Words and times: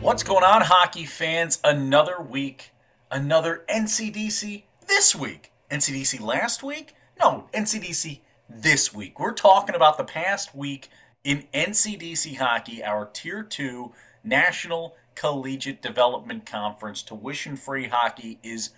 What's 0.00 0.22
going 0.22 0.44
on, 0.44 0.62
hockey 0.62 1.04
fans? 1.04 1.58
Another 1.64 2.22
week, 2.22 2.70
another 3.10 3.64
NCDC 3.68 4.62
this 4.86 5.12
week. 5.12 5.50
NCDC 5.72 6.20
last 6.20 6.62
week? 6.62 6.94
No, 7.18 7.48
NCDC 7.52 8.20
this 8.48 8.94
week. 8.94 9.18
We're 9.18 9.32
talking 9.32 9.74
about 9.74 9.98
the 9.98 10.04
past 10.04 10.54
week 10.54 10.88
in 11.24 11.48
NCDC 11.52 12.36
hockey, 12.36 12.82
our 12.82 13.06
Tier 13.06 13.42
2 13.42 13.92
National 14.22 14.94
Collegiate 15.16 15.82
Development 15.82 16.46
Conference. 16.46 17.02
Tuition 17.02 17.56
free 17.56 17.88
hockey 17.88 18.38
is 18.44 18.70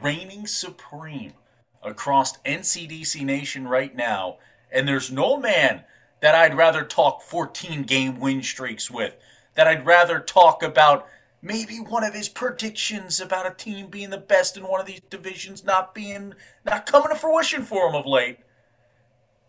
reigning 0.00 0.46
supreme 0.46 1.34
across 1.82 2.38
NCDC 2.38 3.22
Nation 3.26 3.68
right 3.68 3.94
now, 3.94 4.38
and 4.72 4.88
there's 4.88 5.12
no 5.12 5.36
man 5.36 5.84
that 6.22 6.34
I'd 6.34 6.56
rather 6.56 6.82
talk 6.82 7.20
14 7.20 7.82
game 7.82 8.18
win 8.18 8.42
streaks 8.42 8.90
with 8.90 9.18
that 9.54 9.66
I'd 9.66 9.86
rather 9.86 10.18
talk 10.18 10.62
about 10.62 11.06
maybe 11.42 11.76
one 11.78 12.04
of 12.04 12.14
his 12.14 12.28
predictions 12.28 13.20
about 13.20 13.46
a 13.46 13.54
team 13.54 13.88
being 13.88 14.10
the 14.10 14.18
best 14.18 14.56
in 14.56 14.62
one 14.62 14.80
of 14.80 14.86
these 14.86 15.00
divisions 15.10 15.64
not 15.64 15.94
being 15.94 16.34
not 16.64 16.86
coming 16.86 17.08
to 17.08 17.16
fruition 17.16 17.62
for 17.62 17.88
him 17.88 17.94
of 17.94 18.06
late. 18.06 18.38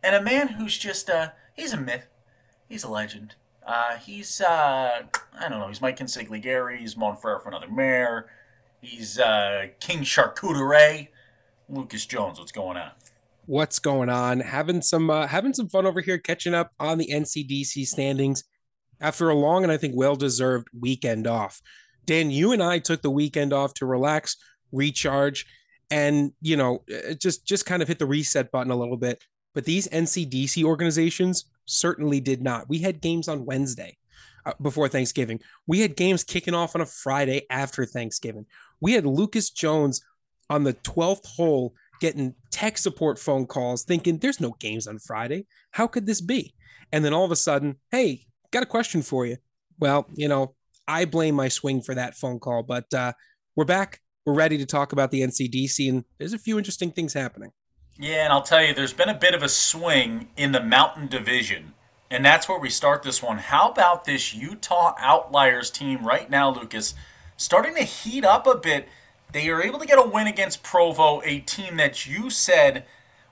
And 0.04 0.16
a 0.16 0.22
man 0.22 0.50
who's 0.50 0.78
just 0.78 1.10
uh 1.10 1.30
he's 1.54 1.74
a 1.74 1.78
myth. 1.80 2.08
He's 2.68 2.84
a 2.84 2.90
legend. 2.90 3.36
Uh 3.66 3.98
he's 3.98 4.42
uh 4.42 5.04
I 5.40 5.50
don't 5.50 5.60
know, 5.60 5.68
he's 5.68 5.82
Mike 5.82 5.98
Consigliere, 5.98 6.78
he's 6.78 6.96
Monfrere 6.96 7.42
for 7.42 7.50
another 7.50 7.70
mayor. 7.70 8.28
He's 8.82 9.20
uh 9.20 9.68
King 9.80 10.00
Charcuterie. 10.00 11.10
Lucas 11.70 12.06
Jones, 12.06 12.40
what's 12.40 12.52
going 12.52 12.78
on? 12.78 12.92
What's 13.46 13.80
going 13.80 14.10
on? 14.10 14.40
Having 14.40 14.84
some 14.84 15.10
uh, 15.10 15.28
having 15.28 15.54
some 15.54 15.68
fun 15.68 15.86
over 15.86 16.02
here 16.02 16.18
catching 16.18 16.54
up 16.54 16.72
on 16.80 16.98
the 16.98 17.10
NCDC 17.12 17.86
standings 17.86 18.44
after 19.04 19.30
a 19.30 19.36
long 19.36 19.62
and 19.62 19.72
I 19.72 19.78
think 19.78 19.94
well 19.96 20.16
deserved 20.16 20.70
weekend 20.78 21.28
off. 21.28 21.62
Dan, 22.06 22.32
you 22.32 22.54
and 22.54 22.64
I 22.64 22.80
took 22.80 23.02
the 23.02 23.12
weekend 23.12 23.54
off 23.54 23.76
to 23.76 23.86
relax, 23.86 24.38
recharge, 24.72 25.46
and 25.92 26.32
you 26.42 26.58
know, 26.58 26.84
uh, 26.92 27.14
just 27.14 27.46
just 27.46 27.66
kind 27.66 27.82
of 27.84 27.88
hit 27.88 28.00
the 28.00 28.06
reset 28.06 28.52
button 28.52 28.72
a 28.72 28.76
little 28.76 28.98
bit. 28.98 29.22
But 29.54 29.66
these 29.66 29.88
NCDC 29.90 30.64
organizations 30.64 31.46
certainly 31.66 32.20
did 32.20 32.42
not. 32.42 32.68
We 32.68 32.80
had 32.80 33.02
games 33.02 33.28
on 33.28 33.46
Wednesday 33.46 33.98
uh, 34.46 34.54
before 34.62 34.88
Thanksgiving. 34.88 35.40
We 35.68 35.82
had 35.82 35.96
games 35.96 36.24
kicking 36.24 36.56
off 36.56 36.76
on 36.76 36.82
a 36.82 36.86
Friday 36.86 37.46
after 37.50 37.86
Thanksgiving. 37.86 38.48
We 38.82 38.94
had 38.94 39.06
Lucas 39.06 39.50
Jones 39.52 40.02
on 40.50 40.64
the 40.64 40.74
12th 40.74 41.26
hole 41.28 41.76
getting 42.02 42.36
tech 42.52 42.78
support 42.78 43.20
phone 43.20 43.46
calls 43.46 43.84
thinking 43.84 44.18
there's 44.18 44.42
no 44.42 44.56
games 44.60 44.88
on 44.88 45.00
Friday. 45.00 45.46
How 45.72 45.88
could 45.88 46.06
this 46.06 46.20
be? 46.20 46.54
And 46.92 47.06
then 47.06 47.14
all 47.14 47.26
of 47.26 47.32
a 47.32 47.36
sudden, 47.36 47.78
hey, 47.92 48.26
got 48.54 48.64
a 48.64 48.68
question 48.68 49.02
for 49.02 49.26
you. 49.26 49.38
Well, 49.80 50.08
you 50.14 50.30
know, 50.30 50.56
I 50.88 51.04
blame 51.06 51.36
my 51.36 51.50
swing 51.50 51.82
for 51.82 51.96
that 51.96 52.16
phone 52.16 52.40
call, 52.40 52.64
but 52.64 52.94
uh, 52.94 53.14
we're 53.56 53.66
back. 53.66 54.00
We're 54.26 54.34
ready 54.34 54.58
to 54.60 54.66
talk 54.66 54.94
about 54.94 55.12
the 55.12 55.22
NCDC, 55.22 55.90
and 55.90 56.06
there's 56.18 56.34
a 56.34 56.38
few 56.38 56.58
interesting 56.58 56.92
things 56.92 57.14
happening. 57.14 57.52
Yeah, 58.00 58.24
and 58.24 58.34
I'll 58.34 58.42
tell 58.44 58.64
you, 58.64 58.74
there's 58.74 58.94
been 58.94 59.10
a 59.10 59.14
bit 59.14 59.34
of 59.34 59.44
a 59.44 59.50
swing 59.50 60.30
in 60.38 60.52
the 60.52 60.64
Mountain 60.64 61.08
Division, 61.08 61.74
and 62.10 62.24
that's 62.24 62.48
where 62.48 62.60
we 62.60 62.70
start 62.70 63.04
this 63.04 63.22
one. 63.22 63.38
How 63.38 63.70
about 63.70 64.06
this 64.06 64.34
Utah 64.34 64.96
Outliers 64.98 65.70
team 65.70 66.06
right 66.06 66.30
now, 66.30 66.54
Lucas? 66.54 66.94
Starting 67.36 67.76
to 67.76 67.84
heat 67.84 68.24
up 68.24 68.48
a 68.48 68.56
bit. 68.56 68.88
They 69.32 69.50
are 69.50 69.62
able 69.62 69.80
to 69.80 69.88
get 69.88 70.00
a 70.00 70.08
win 70.08 70.28
against 70.28 70.64
Provo, 70.64 71.22
a 71.26 71.40
team 71.40 71.78
that 71.78 72.06
you 72.06 72.30
said 72.30 72.86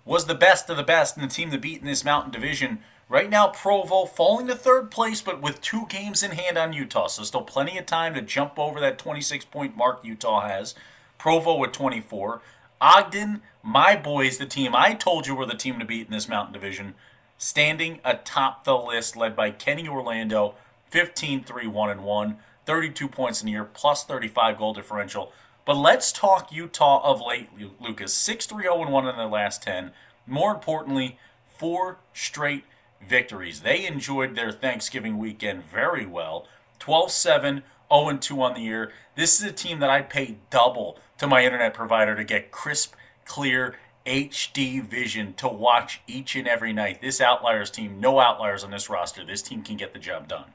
was 0.03 0.25
the 0.25 0.35
best 0.35 0.69
of 0.69 0.77
the 0.77 0.83
best 0.83 1.15
and 1.15 1.23
the 1.23 1.33
team 1.33 1.51
to 1.51 1.57
beat 1.59 1.79
in 1.79 1.85
this 1.85 2.03
Mountain 2.03 2.31
Division. 2.31 2.79
Right 3.11 3.29
now, 3.29 3.49
Provo 3.49 4.05
falling 4.05 4.47
to 4.47 4.55
third 4.55 4.89
place, 4.89 5.19
but 5.19 5.41
with 5.41 5.59
two 5.59 5.85
games 5.89 6.23
in 6.23 6.31
hand 6.31 6.57
on 6.57 6.71
Utah. 6.71 7.07
So 7.07 7.23
still 7.23 7.41
plenty 7.41 7.77
of 7.77 7.85
time 7.85 8.13
to 8.13 8.21
jump 8.21 8.57
over 8.57 8.79
that 8.79 8.97
26 8.97 9.43
point 9.43 9.75
mark 9.75 9.99
Utah 10.05 10.47
has. 10.47 10.75
Provo 11.17 11.57
with 11.57 11.73
24. 11.73 12.41
Ogden, 12.79 13.41
my 13.61 13.97
boys, 13.97 14.37
the 14.37 14.45
team 14.45 14.73
I 14.73 14.93
told 14.93 15.27
you 15.27 15.35
were 15.35 15.45
the 15.45 15.55
team 15.57 15.77
to 15.79 15.83
beat 15.83 16.07
in 16.07 16.13
this 16.13 16.29
Mountain 16.29 16.53
Division, 16.53 16.95
standing 17.37 17.99
atop 18.05 18.63
the 18.63 18.77
list, 18.77 19.17
led 19.17 19.35
by 19.35 19.51
Kenny 19.51 19.89
Orlando, 19.89 20.55
15 20.89 21.43
3 21.43 21.67
1 21.67 22.03
1, 22.03 22.37
32 22.65 23.07
points 23.09 23.41
in 23.41 23.47
the 23.47 23.51
year, 23.51 23.65
plus 23.65 24.05
35 24.05 24.57
goal 24.57 24.73
differential. 24.73 25.33
But 25.65 25.75
let's 25.75 26.13
talk 26.13 26.53
Utah 26.53 27.01
of 27.03 27.19
late, 27.19 27.49
Lucas. 27.77 28.13
6 28.13 28.45
3 28.45 28.63
0 28.63 28.89
1 28.89 29.05
in 29.05 29.17
their 29.17 29.27
last 29.27 29.63
10. 29.63 29.91
More 30.25 30.53
importantly, 30.53 31.19
four 31.57 31.97
straight 32.13 32.63
victories. 33.07 33.61
They 33.61 33.85
enjoyed 33.85 34.35
their 34.35 34.51
Thanksgiving 34.51 35.17
weekend 35.17 35.63
very 35.63 36.05
well. 36.05 36.47
12 36.79 37.11
7, 37.11 37.63
0 37.93 38.17
2 38.17 38.41
on 38.41 38.53
the 38.53 38.61
year. 38.61 38.91
This 39.15 39.39
is 39.39 39.45
a 39.45 39.53
team 39.53 39.79
that 39.79 39.89
I'd 39.89 40.09
pay 40.09 40.37
double 40.49 40.97
to 41.17 41.27
my 41.27 41.43
internet 41.43 41.73
provider 41.73 42.15
to 42.15 42.23
get 42.23 42.51
crisp, 42.51 42.95
clear, 43.25 43.75
HD 44.05 44.83
vision 44.83 45.33
to 45.35 45.47
watch 45.47 46.01
each 46.07 46.35
and 46.35 46.47
every 46.47 46.73
night. 46.73 47.01
This 47.01 47.21
Outliers 47.21 47.69
team, 47.69 47.99
no 47.99 48.19
outliers 48.19 48.63
on 48.63 48.71
this 48.71 48.89
roster. 48.89 49.23
This 49.23 49.41
team 49.41 49.61
can 49.61 49.77
get 49.77 49.93
the 49.93 49.99
job 49.99 50.27
done. 50.27 50.45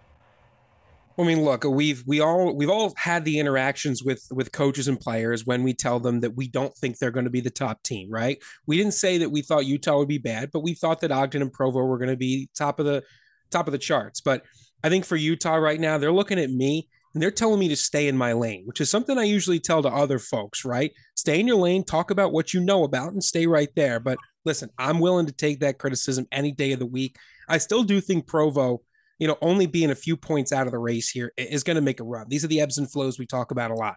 I 1.18 1.22
mean, 1.22 1.44
look, 1.44 1.64
we've 1.64 2.02
we 2.06 2.20
all 2.20 2.54
we've 2.54 2.70
all 2.70 2.92
had 2.96 3.24
the 3.24 3.38
interactions 3.38 4.02
with 4.02 4.22
with 4.30 4.52
coaches 4.52 4.86
and 4.86 5.00
players 5.00 5.46
when 5.46 5.62
we 5.62 5.72
tell 5.72 5.98
them 5.98 6.20
that 6.20 6.36
we 6.36 6.48
don't 6.48 6.76
think 6.76 6.98
they're 6.98 7.10
going 7.10 7.24
to 7.24 7.30
be 7.30 7.40
the 7.40 7.50
top 7.50 7.82
team, 7.82 8.10
right? 8.10 8.38
We 8.66 8.76
didn't 8.76 8.94
say 8.94 9.18
that 9.18 9.30
we 9.30 9.42
thought 9.42 9.64
Utah 9.64 9.98
would 9.98 10.08
be 10.08 10.18
bad, 10.18 10.50
but 10.52 10.60
we 10.60 10.74
thought 10.74 11.00
that 11.00 11.12
Ogden 11.12 11.42
and 11.42 11.52
Provo 11.52 11.84
were 11.84 11.98
going 11.98 12.10
to 12.10 12.16
be 12.16 12.50
top 12.54 12.80
of 12.80 12.86
the 12.86 13.02
top 13.50 13.66
of 13.66 13.72
the 13.72 13.78
charts. 13.78 14.20
But 14.20 14.42
I 14.84 14.90
think 14.90 15.04
for 15.04 15.16
Utah 15.16 15.56
right 15.56 15.80
now, 15.80 15.96
they're 15.96 16.12
looking 16.12 16.38
at 16.38 16.50
me 16.50 16.88
and 17.14 17.22
they're 17.22 17.30
telling 17.30 17.58
me 17.58 17.68
to 17.68 17.76
stay 17.76 18.08
in 18.08 18.16
my 18.16 18.34
lane, 18.34 18.64
which 18.66 18.78
is 18.78 18.90
something 18.90 19.16
I 19.16 19.24
usually 19.24 19.58
tell 19.58 19.82
to 19.82 19.88
other 19.88 20.18
folks, 20.18 20.66
right? 20.66 20.92
Stay 21.14 21.40
in 21.40 21.46
your 21.46 21.56
lane, 21.56 21.82
talk 21.82 22.10
about 22.10 22.32
what 22.32 22.52
you 22.52 22.60
know 22.60 22.84
about, 22.84 23.14
and 23.14 23.24
stay 23.24 23.46
right 23.46 23.70
there. 23.74 23.98
But 23.98 24.18
listen, 24.44 24.68
I'm 24.78 24.98
willing 24.98 25.24
to 25.24 25.32
take 25.32 25.60
that 25.60 25.78
criticism 25.78 26.26
any 26.30 26.52
day 26.52 26.72
of 26.72 26.78
the 26.78 26.84
week. 26.84 27.16
I 27.48 27.56
still 27.56 27.84
do 27.84 28.02
think 28.02 28.26
Provo 28.26 28.82
you 29.18 29.26
know, 29.26 29.38
only 29.40 29.66
being 29.66 29.90
a 29.90 29.94
few 29.94 30.16
points 30.16 30.52
out 30.52 30.66
of 30.66 30.72
the 30.72 30.78
race 30.78 31.08
here 31.08 31.32
is 31.36 31.62
going 31.62 31.76
to 31.76 31.82
make 31.82 32.00
a 32.00 32.04
run. 32.04 32.26
These 32.28 32.44
are 32.44 32.48
the 32.48 32.60
ebbs 32.60 32.78
and 32.78 32.90
flows 32.90 33.18
we 33.18 33.26
talk 33.26 33.50
about 33.50 33.70
a 33.70 33.74
lot. 33.74 33.96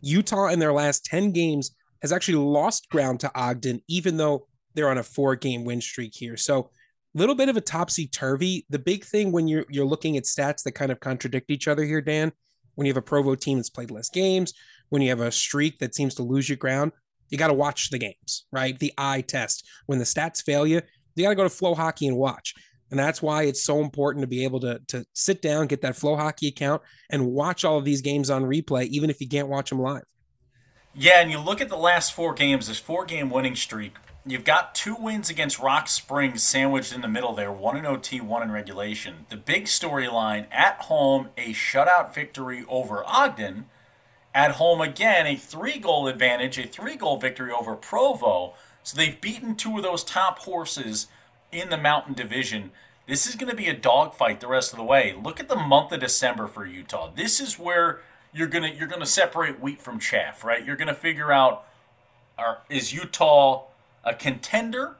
Utah 0.00 0.48
in 0.48 0.58
their 0.58 0.72
last 0.72 1.04
10 1.04 1.32
games 1.32 1.74
has 2.02 2.12
actually 2.12 2.38
lost 2.38 2.88
ground 2.88 3.20
to 3.20 3.30
Ogden, 3.34 3.82
even 3.88 4.16
though 4.16 4.46
they're 4.74 4.88
on 4.88 4.98
a 4.98 5.02
four 5.02 5.36
game 5.36 5.64
win 5.64 5.80
streak 5.80 6.12
here. 6.14 6.36
So, 6.36 6.70
a 7.14 7.18
little 7.18 7.34
bit 7.34 7.48
of 7.48 7.56
a 7.56 7.60
topsy 7.60 8.06
turvy. 8.06 8.66
The 8.70 8.78
big 8.78 9.04
thing 9.04 9.32
when 9.32 9.48
you're 9.48 9.64
you're 9.68 9.84
looking 9.84 10.16
at 10.16 10.24
stats 10.24 10.62
that 10.62 10.72
kind 10.72 10.92
of 10.92 11.00
contradict 11.00 11.50
each 11.50 11.66
other 11.66 11.82
here, 11.82 12.00
Dan, 12.00 12.30
when 12.76 12.86
you 12.86 12.92
have 12.92 12.96
a 12.96 13.02
Provo 13.02 13.34
team 13.34 13.58
that's 13.58 13.68
played 13.68 13.90
less 13.90 14.08
games, 14.08 14.54
when 14.90 15.02
you 15.02 15.08
have 15.08 15.20
a 15.20 15.32
streak 15.32 15.80
that 15.80 15.94
seems 15.94 16.14
to 16.14 16.22
lose 16.22 16.48
your 16.48 16.56
ground, 16.56 16.92
you 17.28 17.36
got 17.36 17.48
to 17.48 17.54
watch 17.54 17.90
the 17.90 17.98
games, 17.98 18.46
right? 18.52 18.78
The 18.78 18.92
eye 18.96 19.22
test. 19.22 19.68
When 19.86 19.98
the 19.98 20.04
stats 20.04 20.42
fail 20.42 20.66
you, 20.66 20.82
you 21.16 21.24
got 21.24 21.30
to 21.30 21.34
go 21.34 21.42
to 21.42 21.48
FloHockey 21.48 22.06
and 22.06 22.16
watch. 22.16 22.54
And 22.90 22.98
that's 22.98 23.22
why 23.22 23.44
it's 23.44 23.62
so 23.62 23.80
important 23.80 24.22
to 24.22 24.26
be 24.26 24.44
able 24.44 24.60
to, 24.60 24.80
to 24.88 25.04
sit 25.14 25.40
down, 25.40 25.68
get 25.68 25.82
that 25.82 25.94
FloHockey 25.94 26.48
account, 26.48 26.82
and 27.08 27.26
watch 27.26 27.64
all 27.64 27.78
of 27.78 27.84
these 27.84 28.00
games 28.00 28.30
on 28.30 28.44
replay, 28.44 28.86
even 28.86 29.10
if 29.10 29.20
you 29.20 29.28
can't 29.28 29.48
watch 29.48 29.70
them 29.70 29.80
live. 29.80 30.04
Yeah, 30.94 31.20
and 31.20 31.30
you 31.30 31.38
look 31.38 31.60
at 31.60 31.68
the 31.68 31.76
last 31.76 32.12
four 32.12 32.34
games, 32.34 32.66
this 32.66 32.80
four 32.80 33.04
game 33.04 33.30
winning 33.30 33.54
streak. 33.54 33.96
You've 34.26 34.44
got 34.44 34.74
two 34.74 34.96
wins 34.96 35.30
against 35.30 35.58
Rock 35.58 35.88
Springs 35.88 36.42
sandwiched 36.42 36.92
in 36.92 37.00
the 37.00 37.08
middle 37.08 37.32
there, 37.32 37.52
one 37.52 37.76
in 37.76 37.86
OT, 37.86 38.20
one 38.20 38.42
in 38.42 38.50
regulation. 38.50 39.26
The 39.30 39.36
big 39.36 39.64
storyline 39.64 40.46
at 40.50 40.82
home, 40.82 41.30
a 41.38 41.54
shutout 41.54 42.12
victory 42.12 42.64
over 42.68 43.02
Ogden. 43.06 43.66
At 44.34 44.52
home 44.52 44.80
again, 44.80 45.26
a 45.26 45.36
three 45.36 45.78
goal 45.78 46.06
advantage, 46.06 46.58
a 46.58 46.66
three 46.66 46.96
goal 46.96 47.18
victory 47.18 47.50
over 47.50 47.74
Provo. 47.76 48.54
So 48.82 48.96
they've 48.96 49.20
beaten 49.20 49.54
two 49.54 49.76
of 49.76 49.82
those 49.82 50.04
top 50.04 50.40
horses 50.40 51.06
in 51.52 51.70
the 51.70 51.78
Mountain 51.78 52.14
Division. 52.14 52.70
This 53.06 53.26
is 53.26 53.34
going 53.34 53.50
to 53.50 53.56
be 53.56 53.68
a 53.68 53.74
dogfight 53.74 54.40
the 54.40 54.46
rest 54.46 54.72
of 54.72 54.78
the 54.78 54.84
way. 54.84 55.14
Look 55.20 55.40
at 55.40 55.48
the 55.48 55.56
month 55.56 55.92
of 55.92 56.00
December 56.00 56.46
for 56.46 56.64
Utah. 56.64 57.10
This 57.14 57.40
is 57.40 57.58
where 57.58 58.00
you're 58.32 58.46
gonna 58.46 58.68
you're 58.68 58.86
gonna 58.86 59.06
separate 59.06 59.60
wheat 59.60 59.80
from 59.80 59.98
chaff, 59.98 60.44
right? 60.44 60.64
You're 60.64 60.76
gonna 60.76 60.94
figure 60.94 61.32
out 61.32 61.66
are, 62.38 62.58
is 62.68 62.92
Utah 62.92 63.64
a 64.04 64.14
contender 64.14 64.96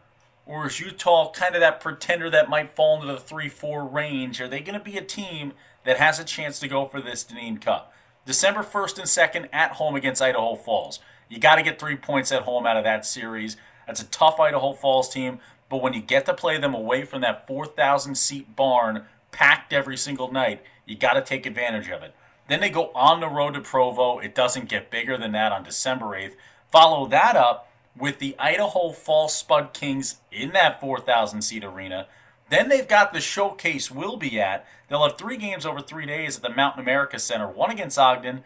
or 0.47 0.67
is 0.67 0.81
Utah 0.81 1.31
kind 1.31 1.55
of 1.55 1.61
that 1.61 1.81
pretender 1.81 2.29
that 2.31 2.51
might 2.51 2.75
fall 2.75 3.01
into 3.01 3.13
the 3.13 3.19
three 3.19 3.49
four 3.49 3.85
range? 3.85 4.41
Are 4.41 4.49
they 4.49 4.61
going 4.61 4.79
to 4.79 4.85
be 4.85 4.99
a 4.99 5.03
team 5.03 5.53
that 5.85 5.99
has 5.99 6.19
a 6.19 6.25
chance 6.25 6.59
to 6.61 6.69
go 6.69 6.87
for 6.87 7.01
this 7.01 7.25
Dineen 7.25 7.59
Cup? 7.59 7.93
December 8.27 8.63
1st 8.63 8.99
and 8.99 9.07
2nd 9.45 9.49
at 9.53 9.73
home 9.73 9.95
against 9.95 10.21
Idaho 10.21 10.55
Falls. 10.55 10.99
You 11.29 11.39
got 11.39 11.57
to 11.57 11.63
get 11.63 11.79
three 11.79 11.97
points 11.97 12.33
at 12.33 12.43
home 12.43 12.67
out 12.67 12.77
of 12.77 12.85
that 12.85 13.07
series. 13.07 13.57
That's 13.87 14.03
a 14.03 14.07
tough 14.07 14.39
Idaho 14.41 14.73
Falls 14.73 15.09
team. 15.09 15.39
But 15.71 15.81
when 15.81 15.95
you 15.95 16.03
get 16.03 16.27
to 16.27 16.35
play 16.35 16.59
them 16.59 16.75
away 16.75 17.05
from 17.05 17.23
that 17.23 17.47
4,000 17.47 18.17
seat 18.17 18.55
barn 18.55 19.07
packed 19.31 19.73
every 19.73 19.97
single 19.97 20.31
night, 20.31 20.63
you 20.85 20.97
got 20.97 21.15
to 21.15 21.23
take 21.23 21.47
advantage 21.47 21.89
of 21.89 22.03
it. 22.03 22.15
Then 22.49 22.61
they 22.61 22.69
go 22.69 22.91
on 22.95 23.21
the 23.21 23.29
road 23.29 23.55
to 23.55 23.61
Provo. 23.61 24.19
It 24.19 24.35
doesn't 24.35 24.69
get 24.69 24.91
bigger 24.91 25.17
than 25.17 25.33
that 25.33 25.53
on 25.53 25.63
December 25.63 26.07
8th. 26.07 26.35
Follow 26.71 27.07
that 27.07 27.37
up 27.37 27.71
with 27.97 28.19
the 28.19 28.35
Idaho 28.39 28.91
Falls 28.91 29.35
Spud 29.35 29.73
Kings 29.73 30.17
in 30.33 30.51
that 30.51 30.81
4,000 30.81 31.43
seat 31.43 31.65
arena. 31.65 32.09
Then 32.49 32.69
they've 32.69 32.89
got 32.89 33.13
the 33.13 33.21
showcase 33.21 33.93
we'll 33.93 34.17
be 34.17 34.41
at. 34.41 34.67
They'll 34.89 35.07
have 35.07 35.17
three 35.17 35.37
games 35.37 35.65
over 35.65 35.81
three 35.81 36.07
days 36.07 36.37
at 36.37 36.43
the 36.43 36.51
Mountain 36.51 36.83
America 36.83 37.21
Center. 37.21 37.47
One 37.47 37.71
against 37.71 37.97
Ogden, 37.97 38.43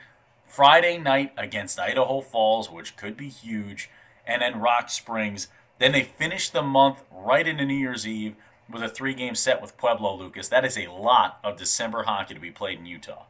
Friday 0.47 0.99
night 0.99 1.32
against 1.38 1.81
Idaho 1.81 2.20
Falls, 2.20 2.70
which 2.70 2.97
could 2.97 3.17
be 3.17 3.31
huge, 3.31 3.88
and 4.27 4.43
then 4.43 4.61
Rock 4.61 4.91
Springs. 4.91 5.49
Then 5.79 5.93
they 5.93 6.03
finish 6.03 6.50
the 6.50 6.62
month 6.62 7.03
right 7.11 7.47
into 7.47 7.65
New 7.65 7.75
Year's 7.75 8.06
Eve 8.06 8.37
with 8.71 8.82
a 8.82 8.88
three 8.88 9.15
game 9.15 9.35
set 9.35 9.61
with 9.61 9.76
Pueblo 9.76 10.17
Lucas. 10.17 10.49
That 10.49 10.65
is 10.65 10.79
a 10.79 10.91
lot 10.91 11.41
of 11.44 11.56
December 11.56 12.05
hockey 12.05 12.35
to 12.35 12.41
be 12.41 12.50
played 12.50 12.79
in 12.79 12.87
Utah. 12.87 13.25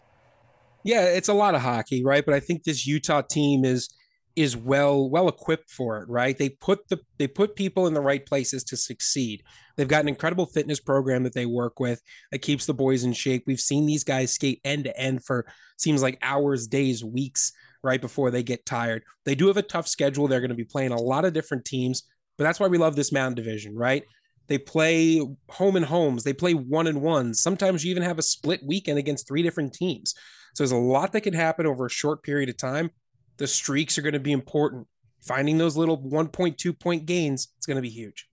Yeah, 0.84 1.04
it's 1.04 1.28
a 1.28 1.34
lot 1.34 1.54
of 1.54 1.62
hockey, 1.62 2.04
right? 2.04 2.24
But 2.24 2.34
I 2.34 2.40
think 2.40 2.62
this 2.62 2.86
Utah 2.86 3.22
team 3.22 3.64
is 3.64 3.88
is 4.36 4.56
well 4.56 5.08
well 5.08 5.28
equipped 5.28 5.70
for 5.70 5.98
it, 5.98 6.08
right? 6.08 6.36
They 6.36 6.50
put 6.50 6.88
the 6.88 6.98
they 7.18 7.26
put 7.26 7.56
people 7.56 7.86
in 7.86 7.94
the 7.94 8.00
right 8.00 8.24
places 8.24 8.64
to 8.64 8.76
succeed. 8.76 9.42
They've 9.76 9.88
got 9.88 10.02
an 10.02 10.08
incredible 10.08 10.46
fitness 10.46 10.80
program 10.80 11.22
that 11.24 11.34
they 11.34 11.46
work 11.46 11.80
with 11.80 12.02
that 12.30 12.40
keeps 12.40 12.66
the 12.66 12.74
boys 12.74 13.04
in 13.04 13.12
shape. 13.12 13.44
We've 13.46 13.60
seen 13.60 13.86
these 13.86 14.04
guys 14.04 14.32
skate 14.32 14.60
end 14.64 14.84
to 14.84 14.98
end 14.98 15.24
for 15.24 15.46
seems 15.76 16.02
like 16.02 16.18
hours, 16.22 16.66
days, 16.66 17.04
weeks 17.04 17.52
right 17.82 18.00
before 18.00 18.30
they 18.30 18.42
get 18.42 18.66
tired. 18.66 19.04
They 19.24 19.34
do 19.34 19.46
have 19.48 19.56
a 19.56 19.62
tough 19.62 19.88
schedule. 19.88 20.28
They're 20.28 20.40
going 20.40 20.50
to 20.50 20.54
be 20.54 20.64
playing 20.64 20.92
a 20.92 21.00
lot 21.00 21.24
of 21.24 21.32
different 21.32 21.64
teams, 21.64 22.02
but 22.36 22.44
that's 22.44 22.60
why 22.60 22.68
we 22.68 22.78
love 22.78 22.96
this 22.96 23.12
mountain 23.12 23.34
division, 23.34 23.76
right? 23.76 24.04
They 24.46 24.58
play 24.58 25.20
home 25.48 25.76
and 25.76 25.86
homes. 25.86 26.24
They 26.24 26.32
play 26.32 26.52
one 26.52 26.86
and 26.86 27.00
ones. 27.00 27.40
Sometimes 27.40 27.84
you 27.84 27.90
even 27.90 28.02
have 28.02 28.18
a 28.18 28.22
split 28.22 28.60
weekend 28.64 28.98
against 28.98 29.26
three 29.26 29.42
different 29.42 29.72
teams. 29.72 30.14
So 30.54 30.62
there's 30.62 30.72
a 30.72 30.76
lot 30.76 31.12
that 31.12 31.22
can 31.22 31.34
happen 31.34 31.66
over 31.66 31.86
a 31.86 31.90
short 31.90 32.22
period 32.22 32.48
of 32.48 32.56
time. 32.56 32.90
The 33.38 33.46
streaks 33.46 33.98
are 33.98 34.02
going 34.02 34.12
to 34.12 34.20
be 34.20 34.32
important. 34.32 34.86
Finding 35.22 35.58
those 35.58 35.76
little 35.76 35.98
1.2 35.98 36.78
point 36.78 37.06
gains, 37.06 37.48
it's 37.56 37.66
going 37.66 37.76
to 37.76 37.82
be 37.82 37.88
huge. 37.88 38.28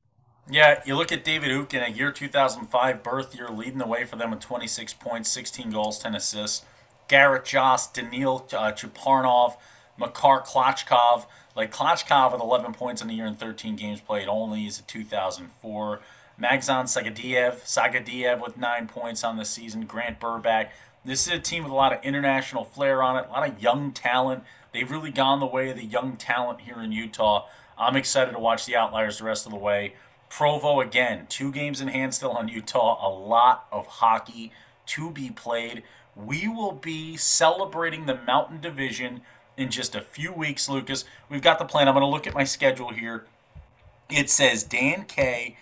Yeah, 0.49 0.81
you 0.85 0.95
look 0.95 1.11
at 1.11 1.23
David 1.23 1.49
Ookin, 1.49 1.87
a 1.87 1.91
year 1.91 2.11
2005 2.11 3.03
birth 3.03 3.33
year, 3.35 3.49
leading 3.49 3.77
the 3.77 3.87
way 3.87 4.03
for 4.03 4.17
them 4.17 4.31
with 4.31 4.41
26 4.41 4.93
points, 4.95 5.29
16 5.29 5.71
goals, 5.71 5.99
10 5.99 6.13
assists. 6.13 6.65
Garrett 7.07 7.45
Joss, 7.45 7.91
Daniil 7.91 8.47
uh, 8.53 8.71
Chuparnov, 8.71 9.55
Makar 10.01 10.41
Klachkov. 10.41 11.25
Like 11.55 11.71
Klachkov 11.71 12.33
with 12.33 12.41
11 12.41 12.73
points 12.73 13.01
in 13.01 13.07
the 13.07 13.13
year 13.13 13.25
and 13.25 13.39
13 13.39 13.77
games 13.77 14.01
played 14.01 14.27
only 14.27 14.65
is 14.65 14.79
a 14.79 14.83
2004. 14.83 16.01
Magzan 16.41 16.85
Sagadiev, 16.85 17.61
Sagadiev 17.61 18.41
with 18.41 18.57
nine 18.57 18.87
points 18.87 19.23
on 19.23 19.37
the 19.37 19.45
season. 19.45 19.85
Grant 19.85 20.19
Burback. 20.19 20.69
This 21.05 21.27
is 21.27 21.33
a 21.33 21.39
team 21.39 21.63
with 21.63 21.71
a 21.71 21.75
lot 21.75 21.93
of 21.93 22.03
international 22.03 22.63
flair 22.63 23.01
on 23.01 23.17
it, 23.17 23.27
a 23.27 23.31
lot 23.31 23.47
of 23.47 23.61
young 23.61 23.91
talent. 23.91 24.43
They've 24.73 24.89
really 24.89 25.11
gone 25.11 25.39
the 25.39 25.45
way 25.45 25.69
of 25.69 25.77
the 25.77 25.85
young 25.85 26.15
talent 26.17 26.61
here 26.61 26.79
in 26.81 26.91
Utah. 26.91 27.47
I'm 27.77 27.95
excited 27.95 28.31
to 28.33 28.39
watch 28.39 28.65
the 28.65 28.75
Outliers 28.75 29.17
the 29.17 29.25
rest 29.25 29.45
of 29.45 29.51
the 29.51 29.57
way. 29.57 29.95
Provo 30.29 30.79
again, 30.79 31.25
two 31.27 31.51
games 31.51 31.81
in 31.81 31.89
hand 31.89 32.13
still 32.13 32.31
on 32.31 32.47
Utah. 32.47 33.05
A 33.05 33.09
lot 33.09 33.67
of 33.71 33.85
hockey 33.85 34.51
to 34.87 35.09
be 35.09 35.29
played. 35.29 35.83
We 36.15 36.47
will 36.47 36.71
be 36.71 37.17
celebrating 37.17 38.05
the 38.05 38.15
Mountain 38.15 38.61
Division 38.61 39.21
in 39.61 39.69
just 39.69 39.95
a 39.95 40.01
few 40.01 40.33
weeks, 40.33 40.67
Lucas. 40.67 41.05
We've 41.29 41.41
got 41.41 41.59
the 41.59 41.65
plan. 41.65 41.87
I'm 41.87 41.93
going 41.93 42.03
to 42.03 42.07
look 42.07 42.27
at 42.27 42.33
my 42.33 42.43
schedule 42.43 42.91
here. 42.91 43.25
It 44.09 44.29
says 44.29 44.63
Dan 44.63 45.05
K 45.05 45.55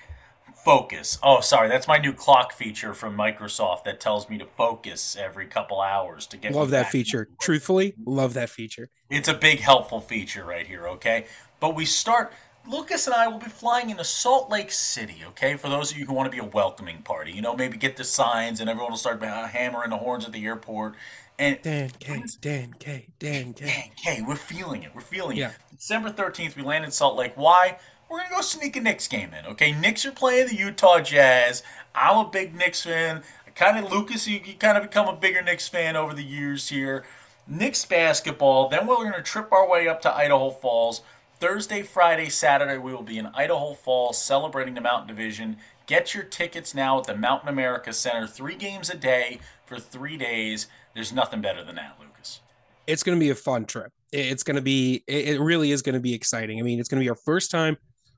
focus. 0.66 1.18
Oh, 1.24 1.40
sorry, 1.42 1.70
that's 1.70 1.88
my 1.88 1.98
new 1.98 2.14
clock 2.14 2.52
feature 2.52 2.94
from 2.94 3.16
Microsoft 3.16 3.84
that 3.86 4.00
tells 4.00 4.30
me 4.30 4.38
to 4.40 4.46
focus 4.46 5.16
every 5.20 5.46
couple 5.46 5.82
hours 5.82 6.26
to 6.28 6.38
get. 6.38 6.54
Love 6.54 6.72
that 6.72 6.90
feature. 6.90 7.30
Truthfully, 7.40 7.94
love 8.06 8.34
that 8.34 8.50
feature. 8.50 8.90
It's 9.10 9.28
a 9.28 9.34
big 9.34 9.60
helpful 9.60 10.02
feature 10.02 10.44
right 10.44 10.68
here. 10.68 10.88
Okay, 10.88 11.28
but 11.60 11.76
we 11.76 11.86
start. 11.86 12.34
Lucas 12.68 13.08
and 13.08 13.16
I 13.16 13.28
will 13.28 13.40
be 13.40 13.48
flying 13.48 13.90
into 13.90 14.04
Salt 14.04 14.52
Lake 14.52 14.70
City, 14.70 15.24
okay? 15.30 15.56
For 15.56 15.70
those 15.70 15.92
of 15.92 15.98
you 15.98 16.06
who 16.06 16.14
want 16.14 16.30
to 16.30 16.36
be 16.36 16.46
a 16.46 16.48
welcoming 16.48 17.02
party, 17.02 17.32
you 17.32 17.42
know, 17.42 17.56
maybe 17.56 17.78
get 17.78 17.96
the 17.96 18.04
signs 18.04 18.60
and 18.60 18.70
everyone 18.70 18.92
will 18.92 18.98
start 18.98 19.24
hammering 19.24 19.90
the 19.90 19.98
horns 19.98 20.26
at 20.26 20.34
the 20.34 20.46
airport. 20.46 20.94
And 21.40 21.60
Dan 21.64 21.90
K, 22.00 22.24
Dan 22.42 22.76
K, 22.78 23.08
Dan 23.18 23.54
K. 23.54 23.66
Dan 23.66 23.92
K, 23.96 24.22
we're 24.28 24.36
feeling 24.36 24.84
it. 24.84 24.92
We're 24.94 25.02
feeling 25.02 25.38
yeah. 25.38 25.50
it. 25.50 25.56
December 25.78 26.12
13th, 26.12 26.56
we 26.56 26.62
land 26.62 26.86
in 26.86 26.92
Salt 26.92 27.16
Lake. 27.16 27.32
Why? 27.36 27.80
we're 28.10 28.18
gonna 28.18 28.36
go 28.36 28.42
sneak 28.42 28.76
a 28.76 28.82
Knicks 28.82 29.08
game 29.08 29.34
in. 29.34 29.46
Okay, 29.46 29.72
Knicks 29.72 30.06
are 30.06 30.12
playing 30.12 30.48
the 30.48 30.56
Utah 30.56 31.00
Jazz. 31.00 31.64
I'm 31.94 32.26
a 32.26 32.30
big 32.30 32.56
Knicks 32.56 32.84
fan. 32.84 33.24
Kind 33.56 33.84
of 33.84 33.92
Lucas, 33.92 34.28
you, 34.28 34.40
you 34.44 34.56
kind 34.56 34.78
of 34.78 34.84
become 34.84 35.08
a 35.08 35.16
bigger 35.16 35.42
Knicks 35.42 35.68
fan 35.68 35.96
over 35.96 36.14
the 36.14 36.24
years 36.24 36.70
here. 36.70 37.04
Knicks 37.48 37.86
basketball. 37.86 38.70
Then 38.70 38.88
we're 38.88 39.04
gonna 39.04 39.22
trip 39.22 39.52
our 39.52 39.70
way 39.70 39.88
up 39.88 40.02
to 40.02 40.14
Idaho 40.14 40.50
Falls. 40.50 41.02
Thursday, 41.40 41.84
Friday, 41.84 42.30
Saturday, 42.30 42.78
we 42.78 42.92
will 42.92 43.04
be 43.04 43.18
in 43.18 43.28
Idaho 43.28 43.74
Falls 43.74 44.22
celebrating 44.22 44.74
the 44.74 44.82
Mountain 44.82 45.08
Division. 45.08 45.58
Get 45.86 46.14
your 46.14 46.24
tickets 46.24 46.76
now 46.76 47.00
at 47.00 47.06
the 47.06 47.16
Mountain 47.16 47.50
America 47.50 47.94
Center. 47.94 48.28
Three 48.28 48.56
games 48.56 48.90
a 48.90 48.98
day 48.98 49.40
for 49.66 49.80
three 49.80 50.18
days. 50.18 50.68
There's 51.00 51.14
nothing 51.14 51.40
better 51.40 51.64
than 51.64 51.76
that, 51.76 51.96
Lucas. 51.98 52.42
It's 52.86 53.04
going 53.04 53.18
to 53.18 53.20
be 53.22 53.30
a 53.30 53.36
fun 53.36 53.64
trip. 53.64 53.94
It's 54.12 54.44
going 54.44 54.58
to 54.58 54.62
be, 54.62 55.06
it 55.08 55.40
really 55.40 55.72
is 55.72 55.82
going 55.82 55.94
to 55.94 56.02
be 56.02 56.14
exciting. 56.14 56.60
I 56.60 56.62
mean, 56.62 56.78
it's 56.78 56.90
going 56.90 57.00
to 57.00 57.06
be 57.06 57.10
our 57.10 57.16
first 57.16 57.52
time 57.52 57.78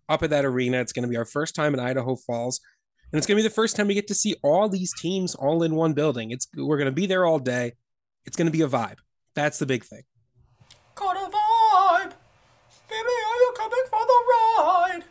up 0.10 0.24
at 0.24 0.32
that 0.32 0.46
arena. 0.46 0.82
It's 0.82 0.92
going 0.92 1.04
to 1.04 1.08
be 1.08 1.16
our 1.16 1.26
first 1.26 1.54
time 1.54 1.76
in 1.76 1.80
Idaho 1.80 2.16
Falls. 2.16 2.60
And 3.12 3.20
it's 3.20 3.28
going 3.28 3.38
to 3.38 3.44
be 3.44 3.48
the 3.48 3.54
first 3.54 3.76
time 3.76 3.86
we 3.86 3.94
get 3.94 4.08
to 4.08 4.16
see 4.16 4.34
all 4.42 4.68
these 4.68 4.92
teams 5.00 5.36
all 5.36 5.62
in 5.62 5.76
one 5.76 5.94
building. 5.94 6.32
It's 6.32 6.48
we're 6.58 6.78
going 6.78 6.88
to 6.88 6.92
be 6.92 7.06
there 7.06 7.24
all 7.24 7.38
day. 7.38 7.74
It's 8.26 8.36
going 8.36 8.48
to 8.48 8.52
be 8.52 8.64
a 8.64 8.68
vibe. 8.68 8.98
That's 9.36 9.60
the 9.60 9.68
big 9.68 9.84
thing. 9.84 10.02
Got 10.96 11.18
a 11.18 11.30
vibe. 11.30 12.14
Baby, 12.90 12.98
are 12.98 13.38
you 13.38 13.54
coming 13.58 13.84
for 13.92 14.00
the 14.08 14.24
ride? 14.32 15.04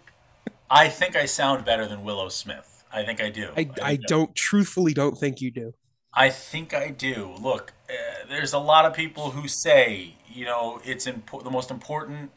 I 0.69 0.89
think 0.89 1.15
I 1.15 1.25
sound 1.25 1.65
better 1.65 1.87
than 1.87 2.03
Willow 2.03 2.31
Smith. 2.31 2.83
I 2.93 3.05
think 3.05 3.21
I 3.23 3.31
do. 3.31 3.51
I, 3.57 3.71
I, 3.81 3.91
I 3.93 3.97
don't 4.09 4.35
truthfully 4.35 4.93
don't 4.93 5.17
think 5.17 5.41
you 5.41 5.53
do. 5.53 5.73
I 6.13 6.31
think 6.31 6.75
I 6.75 6.89
do. 6.91 7.35
Look, 7.41 7.73
uh, 7.89 8.27
there's 8.29 8.53
a 8.53 8.59
lot 8.59 8.85
of 8.85 8.95
people 8.95 9.31
who 9.31 9.47
say, 9.47 10.15
you 10.29 10.45
know, 10.45 10.81
it's 10.85 11.07
impo- 11.07 11.43
the 11.45 11.51
most 11.51 11.71
important 11.71 12.31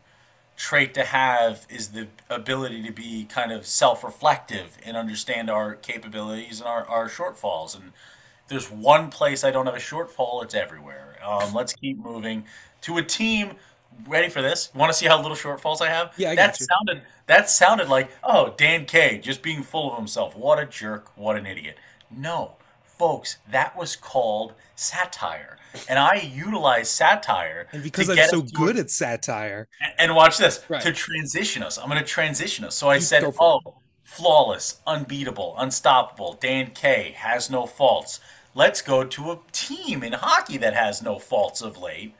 trait 0.56 0.94
to 0.94 1.04
have 1.04 1.66
is 1.70 1.90
the 1.90 2.08
ability 2.30 2.84
to 2.84 2.92
be 2.92 3.26
kind 3.26 3.52
of 3.52 3.66
self-reflective 3.66 4.78
and 4.86 4.96
understand 4.96 5.50
our 5.50 5.74
capabilities 5.74 6.60
and 6.60 6.70
our, 6.70 6.86
our 6.88 7.10
shortfalls. 7.10 7.76
And 7.76 7.92
there's 8.48 8.70
one 8.70 9.10
place 9.10 9.44
i 9.44 9.50
don't 9.50 9.66
have 9.66 9.76
a 9.76 9.80
shortfall 9.80 10.44
it's 10.44 10.54
everywhere. 10.54 11.18
Um, 11.24 11.54
let's 11.54 11.74
keep 11.74 11.98
moving. 11.98 12.46
To 12.82 12.98
a 12.98 13.04
team 13.04 13.54
ready 14.08 14.30
for 14.30 14.42
this? 14.42 14.70
Want 14.76 14.92
to 14.92 14.98
see 14.98 15.08
how 15.08 15.20
little 15.20 15.38
shortfalls 15.38 15.82
i 15.82 15.90
have? 15.90 16.14
Yeah 16.18 16.32
I 16.32 16.36
that 16.36 16.58
sounded 16.58 17.02
that 17.26 17.50
sounded 17.50 17.90
like 17.90 18.12
oh 18.24 18.54
dan 18.56 18.86
k 18.86 19.18
just 19.18 19.42
being 19.42 19.64
full 19.64 19.92
of 19.92 19.98
himself. 19.98 20.36
What 20.38 20.60
a 20.60 20.66
jerk. 20.68 21.18
What 21.18 21.38
an 21.38 21.48
idiot. 21.48 21.80
No 22.12 22.58
folks 23.04 23.38
that 23.52 23.76
was 23.76 23.98
called 23.98 24.54
satire 24.76 25.58
and 25.90 26.00
I 26.00 26.32
utilize 26.34 26.90
satire. 26.90 27.68
And 27.72 27.84
because 27.84 28.10
I'm 28.10 28.30
so 28.30 28.42
good 28.42 28.78
at 28.78 28.90
satire. 28.90 29.68
And 29.98 30.16
watch 30.16 30.38
this 30.38 30.64
right. 30.70 30.82
to 30.82 30.94
transition 30.94 31.64
us. 31.64 31.78
I'm 31.78 31.90
going 31.90 32.00
to 32.00 32.08
transition 32.08 32.64
us. 32.64 32.76
So 32.76 32.90
I 32.90 32.96
you 32.96 33.02
said, 33.02 33.24
"Oh, 33.40 33.60
it. 33.66 33.74
flawless, 34.04 34.82
unbeatable, 34.86 35.56
unstoppable. 35.58 36.38
Dan 36.40 36.72
K 36.74 37.14
has 37.18 37.50
no 37.50 37.66
faults. 37.66 38.20
Let's 38.56 38.82
go 38.82 39.04
to 39.04 39.32
a 39.32 39.40
team 39.52 40.04
in 40.04 40.14
hockey 40.14 40.58
that 40.58 40.76
has 40.76 41.02
no 41.02 41.20
faults 41.20 41.62
of 41.62 41.78
late." 41.78 42.16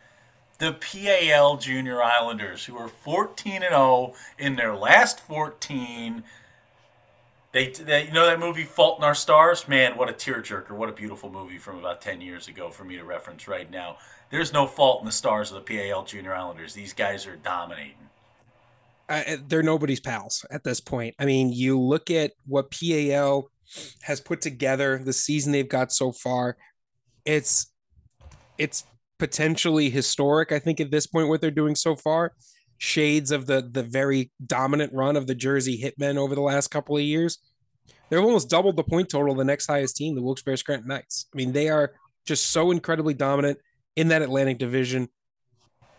The 0.58 0.74
PAL 0.74 1.58
Junior 1.58 2.02
Islanders, 2.02 2.66
who 2.66 2.78
are 2.78 2.88
14 2.88 3.56
and 3.56 3.64
0 3.64 4.14
in 4.38 4.56
their 4.56 4.76
last 4.76 5.20
14 5.20 6.24
they, 7.54 7.68
they, 7.68 8.08
you 8.08 8.12
know 8.12 8.26
that 8.26 8.40
movie 8.40 8.64
Fault 8.64 8.98
in 8.98 9.06
Our 9.06 9.14
Stars? 9.14 9.68
Man, 9.68 9.96
what 9.96 10.10
a 10.10 10.14
tearjerker! 10.14 10.72
What 10.72 10.90
a 10.90 10.92
beautiful 10.92 11.32
movie 11.32 11.60
from 11.60 11.78
about 11.78 12.02
ten 12.02 12.20
years 12.20 12.48
ago 12.48 12.72
for 12.72 12.84
me 12.84 12.98
to 12.98 13.04
reference 13.04 13.48
right 13.48 13.70
now. 13.70 13.98
There's 14.32 14.52
no 14.52 14.66
fault 14.66 15.02
in 15.02 15.06
the 15.06 15.12
stars 15.12 15.52
of 15.52 15.64
the 15.64 15.78
PAL 15.78 16.04
Junior 16.04 16.34
Islanders. 16.34 16.74
These 16.74 16.94
guys 16.94 17.28
are 17.28 17.36
dominating. 17.36 17.94
They're 19.48 19.62
nobody's 19.62 20.00
pals 20.00 20.44
at 20.50 20.64
this 20.64 20.82
point. 20.82 21.14
I 21.20 21.26
mean, 21.26 21.54
you 21.54 21.80
look 21.80 22.10
at 22.10 22.32
what 22.48 22.72
PAL 22.72 23.52
has 24.02 24.20
put 24.20 24.42
together, 24.42 24.98
the 24.98 25.14
season 25.14 25.52
they've 25.52 25.70
got 25.70 25.92
so 25.92 26.12
far. 26.12 26.58
It's 27.24 27.72
it's 28.58 28.84
potentially 29.20 29.92
historic. 29.92 30.52
I 30.52 30.58
think 30.58 30.82
at 30.82 30.90
this 30.90 31.06
point, 31.06 31.28
what 31.28 31.40
they're 31.40 31.52
doing 31.52 31.76
so 31.76 31.96
far 31.96 32.34
shades 32.84 33.32
of 33.32 33.46
the 33.46 33.62
the 33.72 33.82
very 33.82 34.30
dominant 34.46 34.92
run 34.94 35.16
of 35.16 35.26
the 35.26 35.34
Jersey 35.34 35.82
Hitmen 35.82 36.18
over 36.18 36.36
the 36.36 36.42
last 36.42 36.68
couple 36.68 36.98
of 36.98 37.02
years. 37.02 37.38
They've 38.10 38.20
almost 38.20 38.50
doubled 38.50 38.76
the 38.76 38.84
point 38.84 39.08
total 39.08 39.32
of 39.32 39.38
the 39.38 39.46
next 39.46 39.68
highest 39.68 39.96
team, 39.96 40.16
the 40.16 40.22
Wilkes-Barre 40.22 40.58
Scranton 40.58 40.90
Knights. 40.90 41.28
I 41.34 41.38
mean, 41.38 41.54
they 41.54 41.70
are 41.70 41.94
just 42.26 42.52
so 42.52 42.72
incredibly 42.72 43.14
dominant 43.14 43.60
in 43.96 44.10
that 44.10 44.22
Atlantic 44.22 44.58
Division. 44.58 45.08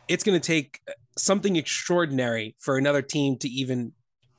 It's 0.09 0.23
going 0.25 0.39
to 0.39 0.47
take 0.47 0.79
something 1.17 1.57
extraordinary 1.57 2.55
for 2.59 2.77
another 2.77 3.01
team 3.01 3.39
to 3.39 3.49
even 3.49 3.93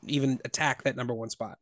even 0.06 0.40
attack 0.46 0.84
that 0.84 0.96
number 0.96 1.16
one 1.16 1.32
spot. 1.32 1.58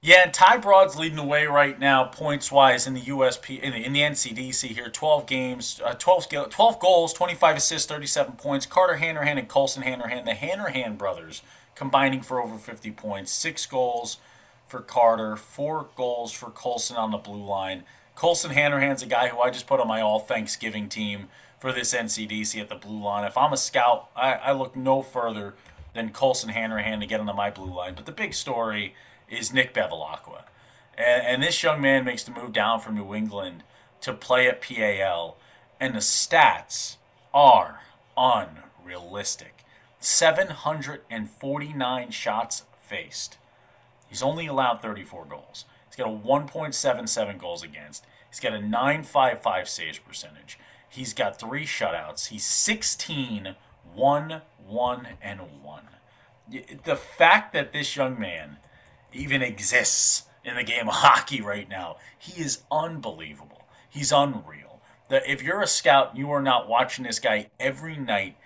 Yeah, 0.00 0.22
and 0.22 0.32
Ty 0.32 0.58
Broad's 0.58 0.96
leading 0.96 1.16
the 1.16 1.24
way 1.24 1.46
right 1.46 1.78
now, 1.78 2.04
points 2.04 2.52
wise 2.52 2.86
in 2.86 2.94
the 2.94 3.00
USP 3.00 3.60
in 3.60 3.72
the, 3.72 3.84
in 3.84 3.92
the 3.92 4.00
NCDC 4.00 4.68
here. 4.68 4.88
Twelve 4.88 5.26
games, 5.26 5.80
uh, 5.84 5.94
12, 5.94 6.28
12 6.50 6.78
goals, 6.78 7.12
twenty 7.12 7.34
five 7.34 7.56
assists, 7.56 7.88
thirty 7.88 8.06
seven 8.06 8.34
points. 8.34 8.64
Carter 8.64 8.96
Hanrahan 8.96 9.38
and 9.38 9.48
Colson 9.48 9.82
Hanrahan, 9.82 10.24
the 10.24 10.34
Hanrahan 10.34 10.96
brothers, 10.96 11.42
combining 11.74 12.20
for 12.20 12.40
over 12.40 12.58
fifty 12.58 12.92
points, 12.92 13.32
six 13.32 13.66
goals, 13.66 14.18
for 14.68 14.80
Carter, 14.80 15.36
four 15.36 15.88
goals 15.96 16.30
for 16.30 16.50
Colson 16.50 16.96
on 16.96 17.10
the 17.10 17.18
blue 17.18 17.44
line. 17.44 17.82
Colson 18.14 18.52
Hanrahan's 18.52 19.02
a 19.02 19.06
guy 19.06 19.28
who 19.28 19.40
I 19.40 19.50
just 19.50 19.66
put 19.66 19.80
on 19.80 19.88
my 19.88 20.00
all 20.00 20.20
Thanksgiving 20.20 20.88
team 20.88 21.26
for 21.58 21.72
this 21.72 21.92
NCDC 21.92 22.60
at 22.60 22.68
the 22.68 22.76
blue 22.76 23.02
line. 23.02 23.24
If 23.24 23.36
I'm 23.36 23.52
a 23.52 23.56
scout, 23.56 24.10
I, 24.14 24.34
I 24.34 24.52
look 24.52 24.76
no 24.76 25.02
further 25.02 25.54
than 25.92 26.10
Colson 26.10 26.50
Hanrahan 26.50 27.00
to 27.00 27.06
get 27.06 27.18
onto 27.18 27.32
my 27.32 27.50
blue 27.50 27.74
line. 27.74 27.94
But 27.96 28.06
the 28.06 28.12
big 28.12 28.34
story 28.34 28.94
is 29.30 29.52
Nick 29.52 29.74
Bevilacqua. 29.74 30.44
And, 30.96 31.26
and 31.26 31.42
this 31.42 31.62
young 31.62 31.80
man 31.80 32.04
makes 32.04 32.24
the 32.24 32.32
move 32.32 32.52
down 32.52 32.80
from 32.80 32.94
New 32.94 33.14
England 33.14 33.62
to 34.00 34.12
play 34.12 34.48
at 34.48 34.60
PAL. 34.60 35.36
And 35.80 35.94
the 35.94 36.00
stats 36.00 36.96
are 37.32 37.80
unrealistic 38.16 39.64
749 40.00 42.10
shots 42.10 42.64
faced. 42.80 43.38
He's 44.08 44.22
only 44.22 44.46
allowed 44.46 44.80
34 44.80 45.26
goals. 45.26 45.66
He's 45.86 45.96
got 45.96 46.08
a 46.08 46.10
1.77 46.10 47.38
goals 47.38 47.62
against. 47.62 48.06
He's 48.30 48.40
got 48.40 48.54
a 48.54 48.60
955 48.60 49.68
saves 49.68 49.98
percentage. 49.98 50.58
He's 50.88 51.12
got 51.12 51.38
three 51.38 51.66
shutouts. 51.66 52.28
He's 52.28 52.46
16, 52.46 53.54
1, 53.94 54.42
1, 54.66 55.08
and 55.20 55.40
1. 55.62 55.82
The 56.84 56.96
fact 56.96 57.52
that 57.52 57.72
this 57.72 57.96
young 57.96 58.18
man 58.18 58.56
even 59.12 59.42
exists 59.42 60.24
in 60.44 60.56
the 60.56 60.64
game 60.64 60.88
of 60.88 60.94
hockey 60.94 61.40
right 61.40 61.68
now, 61.68 61.96
he 62.18 62.40
is 62.40 62.62
unbelievable. 62.70 63.62
He's 63.88 64.12
unreal. 64.12 64.80
That 65.08 65.28
if 65.28 65.42
you're 65.42 65.62
a 65.62 65.66
scout, 65.66 66.16
you 66.16 66.30
are 66.30 66.42
not 66.42 66.68
watching 66.68 67.04
this 67.04 67.18
guy 67.18 67.48
every 67.58 67.96
night, 67.96 68.36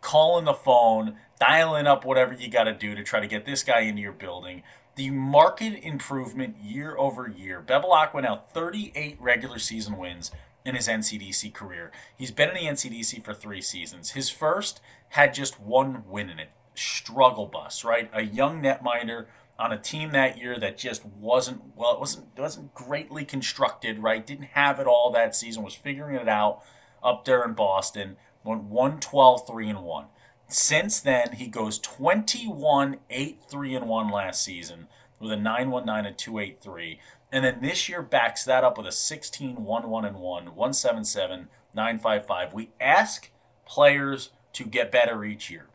calling 0.00 0.44
the 0.44 0.54
phone, 0.54 1.16
dialing 1.40 1.86
up 1.86 2.04
whatever 2.04 2.32
you 2.32 2.48
got 2.48 2.64
to 2.64 2.74
do 2.74 2.94
to 2.94 3.02
try 3.02 3.20
to 3.20 3.26
get 3.26 3.44
this 3.44 3.64
guy 3.64 3.80
into 3.80 4.02
your 4.02 4.12
building. 4.12 4.62
The 4.94 5.10
market 5.10 5.82
improvement 5.82 6.56
year 6.62 6.96
over 6.96 7.28
year. 7.28 7.64
Bevelak 7.66 8.14
went 8.14 8.26
out 8.26 8.52
38 8.52 9.16
regular 9.20 9.58
season 9.58 9.96
wins, 9.96 10.30
in 10.64 10.74
his 10.74 10.88
NCDC 10.88 11.52
career. 11.52 11.90
He's 12.16 12.30
been 12.30 12.50
in 12.50 12.54
the 12.54 12.70
NCDC 12.70 13.24
for 13.24 13.34
three 13.34 13.60
seasons. 13.60 14.10
His 14.10 14.30
first 14.30 14.80
had 15.10 15.34
just 15.34 15.60
one 15.60 16.04
win 16.08 16.30
in 16.30 16.38
it. 16.38 16.50
Struggle 16.74 17.46
bus, 17.46 17.84
right? 17.84 18.10
A 18.12 18.22
young 18.22 18.62
netminder 18.62 19.26
on 19.58 19.72
a 19.72 19.78
team 19.78 20.12
that 20.12 20.38
year 20.38 20.58
that 20.58 20.78
just 20.78 21.04
wasn't 21.04 21.62
well, 21.76 21.94
it 21.94 22.00
wasn't 22.00 22.26
it 22.36 22.40
wasn't 22.40 22.74
greatly 22.74 23.24
constructed, 23.24 23.98
right? 23.98 24.26
Didn't 24.26 24.50
have 24.52 24.80
it 24.80 24.86
all 24.86 25.10
that 25.12 25.36
season, 25.36 25.62
was 25.62 25.74
figuring 25.74 26.16
it 26.16 26.28
out 26.28 26.62
up 27.02 27.24
there 27.24 27.44
in 27.44 27.54
Boston. 27.54 28.16
Went 28.44 28.64
112, 28.64 29.46
3 29.46 29.68
and 29.68 29.82
1. 29.84 30.06
Since 30.48 31.00
then, 31.00 31.32
he 31.32 31.46
goes 31.46 31.78
21, 31.78 32.98
8, 33.08 33.40
3 33.48 33.74
and 33.74 33.88
1 33.88 34.10
last 34.10 34.42
season 34.42 34.88
with 35.20 35.30
a 35.30 35.36
919 35.36 36.06
and 36.06 36.18
283. 36.18 36.98
And 37.30 37.44
then 37.44 37.60
this 37.62 37.88
year 37.88 38.02
backs 38.02 38.44
that 38.44 38.64
up 38.64 38.76
with 38.76 38.86
a 38.86 38.92
16 38.92 39.64
1 39.64 39.88
1 39.88 40.04
and 40.04 40.16
1, 40.16 40.44
177, 40.44 41.48
955. 41.74 42.52
We 42.52 42.70
ask 42.80 43.30
players 43.64 44.30
to 44.52 44.64
get 44.64 44.92
better 44.92 45.24
each 45.24 45.50
year. 45.50 45.68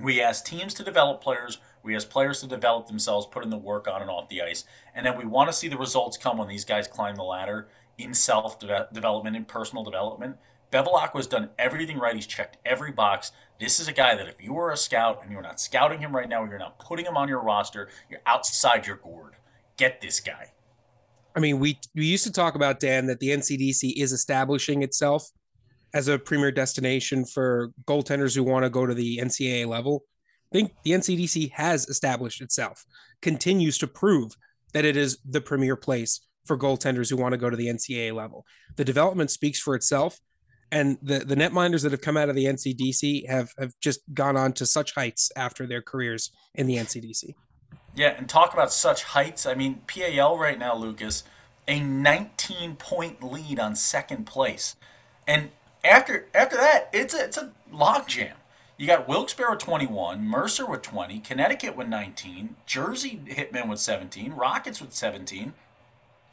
We 0.00 0.22
ask 0.22 0.44
teams 0.44 0.72
to 0.74 0.82
develop 0.82 1.20
players. 1.20 1.58
We 1.82 1.96
ask 1.96 2.08
players 2.08 2.40
to 2.40 2.46
develop 2.46 2.86
themselves, 2.86 3.26
put 3.26 3.44
in 3.44 3.50
the 3.50 3.56
work 3.56 3.88
on 3.88 4.02
and 4.02 4.10
off 4.10 4.28
the 4.28 4.42
ice. 4.42 4.64
And 4.94 5.04
then 5.04 5.16
we 5.16 5.24
want 5.24 5.48
to 5.48 5.52
see 5.52 5.68
the 5.68 5.78
results 5.78 6.16
come 6.16 6.38
when 6.38 6.48
these 6.48 6.64
guys 6.64 6.86
climb 6.86 7.16
the 7.16 7.22
ladder 7.22 7.68
in 7.98 8.14
self 8.14 8.58
development, 8.58 9.36
in 9.36 9.44
personal 9.44 9.84
development. 9.84 10.36
Bevilacqua 10.72 11.16
has 11.16 11.26
done 11.26 11.50
everything 11.58 11.98
right. 11.98 12.14
He's 12.14 12.26
checked 12.26 12.58
every 12.64 12.92
box. 12.92 13.32
This 13.58 13.80
is 13.80 13.88
a 13.88 13.92
guy 13.92 14.14
that 14.14 14.28
if 14.28 14.42
you 14.42 14.52
were 14.52 14.70
a 14.70 14.76
scout 14.76 15.20
and 15.22 15.32
you're 15.32 15.42
not 15.42 15.60
scouting 15.60 15.98
him 15.98 16.14
right 16.14 16.28
now, 16.28 16.44
you're 16.44 16.58
not 16.58 16.78
putting 16.78 17.04
him 17.04 17.16
on 17.16 17.28
your 17.28 17.42
roster, 17.42 17.88
you're 18.08 18.20
outside 18.26 18.86
your 18.86 18.96
gourd. 18.96 19.34
Get 19.76 20.00
this 20.00 20.20
guy. 20.20 20.52
I 21.34 21.40
mean, 21.40 21.58
we 21.58 21.78
we 21.94 22.06
used 22.06 22.24
to 22.24 22.32
talk 22.32 22.54
about 22.54 22.80
Dan 22.80 23.06
that 23.06 23.20
the 23.20 23.28
NCDC 23.28 23.94
is 23.96 24.12
establishing 24.12 24.82
itself 24.82 25.28
as 25.92 26.08
a 26.08 26.18
premier 26.18 26.52
destination 26.52 27.24
for 27.24 27.72
goaltenders 27.86 28.34
who 28.34 28.44
want 28.44 28.64
to 28.64 28.70
go 28.70 28.86
to 28.86 28.94
the 28.94 29.18
NCAA 29.18 29.66
level. 29.66 30.04
Think 30.52 30.72
the 30.82 30.92
NCDC 30.92 31.52
has 31.52 31.88
established 31.88 32.40
itself, 32.40 32.84
continues 33.22 33.78
to 33.78 33.86
prove 33.86 34.32
that 34.72 34.84
it 34.84 34.96
is 34.96 35.18
the 35.24 35.40
premier 35.40 35.76
place 35.76 36.20
for 36.44 36.58
goaltenders 36.58 37.10
who 37.10 37.16
want 37.16 37.32
to 37.32 37.38
go 37.38 37.50
to 37.50 37.56
the 37.56 37.68
NCAA 37.68 38.14
level. 38.14 38.44
The 38.76 38.84
development 38.84 39.30
speaks 39.30 39.60
for 39.60 39.74
itself, 39.74 40.20
and 40.72 40.98
the 41.02 41.20
the 41.20 41.34
netminders 41.34 41.82
that 41.82 41.92
have 41.92 42.00
come 42.00 42.16
out 42.16 42.28
of 42.28 42.34
the 42.34 42.46
NCDC 42.46 43.28
have 43.28 43.52
have 43.58 43.72
just 43.80 44.00
gone 44.14 44.36
on 44.36 44.52
to 44.54 44.66
such 44.66 44.94
heights 44.94 45.30
after 45.36 45.66
their 45.66 45.82
careers 45.82 46.30
in 46.54 46.66
the 46.66 46.76
NCDC. 46.76 47.34
Yeah, 47.94 48.14
and 48.16 48.28
talk 48.28 48.52
about 48.52 48.72
such 48.72 49.04
heights. 49.04 49.46
I 49.46 49.54
mean, 49.54 49.82
PAL 49.86 50.38
right 50.38 50.58
now, 50.58 50.76
Lucas, 50.76 51.24
a 51.66 51.80
19 51.80 52.76
point 52.76 53.22
lead 53.22 53.58
on 53.58 53.74
second 53.76 54.26
place. 54.26 54.76
And 55.26 55.50
after 55.84 56.26
after 56.34 56.56
that, 56.56 56.88
it's 56.92 57.14
a, 57.14 57.24
it's 57.24 57.36
a 57.36 57.52
logjam. 57.72 58.32
You 58.80 58.86
got 58.86 59.06
Wilkes-Barre 59.06 59.50
with 59.50 59.58
21, 59.58 60.26
Mercer 60.26 60.64
with 60.64 60.80
20, 60.80 61.18
Connecticut 61.18 61.76
with 61.76 61.86
19, 61.86 62.56
Jersey 62.64 63.20
Hitmen 63.26 63.68
with 63.68 63.78
17, 63.78 64.32
Rockets 64.32 64.80
with 64.80 64.94
17. 64.94 65.52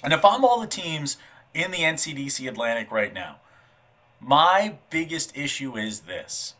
And 0.01 0.13
if 0.13 0.24
I'm 0.24 0.46
all 0.46 0.62
the 0.62 0.66
teams 0.66 1.18
in 1.54 1.72
the 1.72 1.80
NCDC 1.80 2.48
Atlantic 2.48 2.89
right 2.89 3.13
now, 3.13 3.39
my 4.22 4.77
biggest 4.89 5.36
issue 5.36 5.75
is 5.75 6.00
this. 6.00 6.54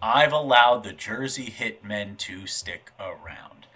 I've 0.00 0.32
allowed 0.32 0.84
the 0.84 0.94
Jersey 0.94 1.54
Hitmen 1.54 2.16
to 2.16 2.46
stick 2.46 2.90
around. 2.98 3.66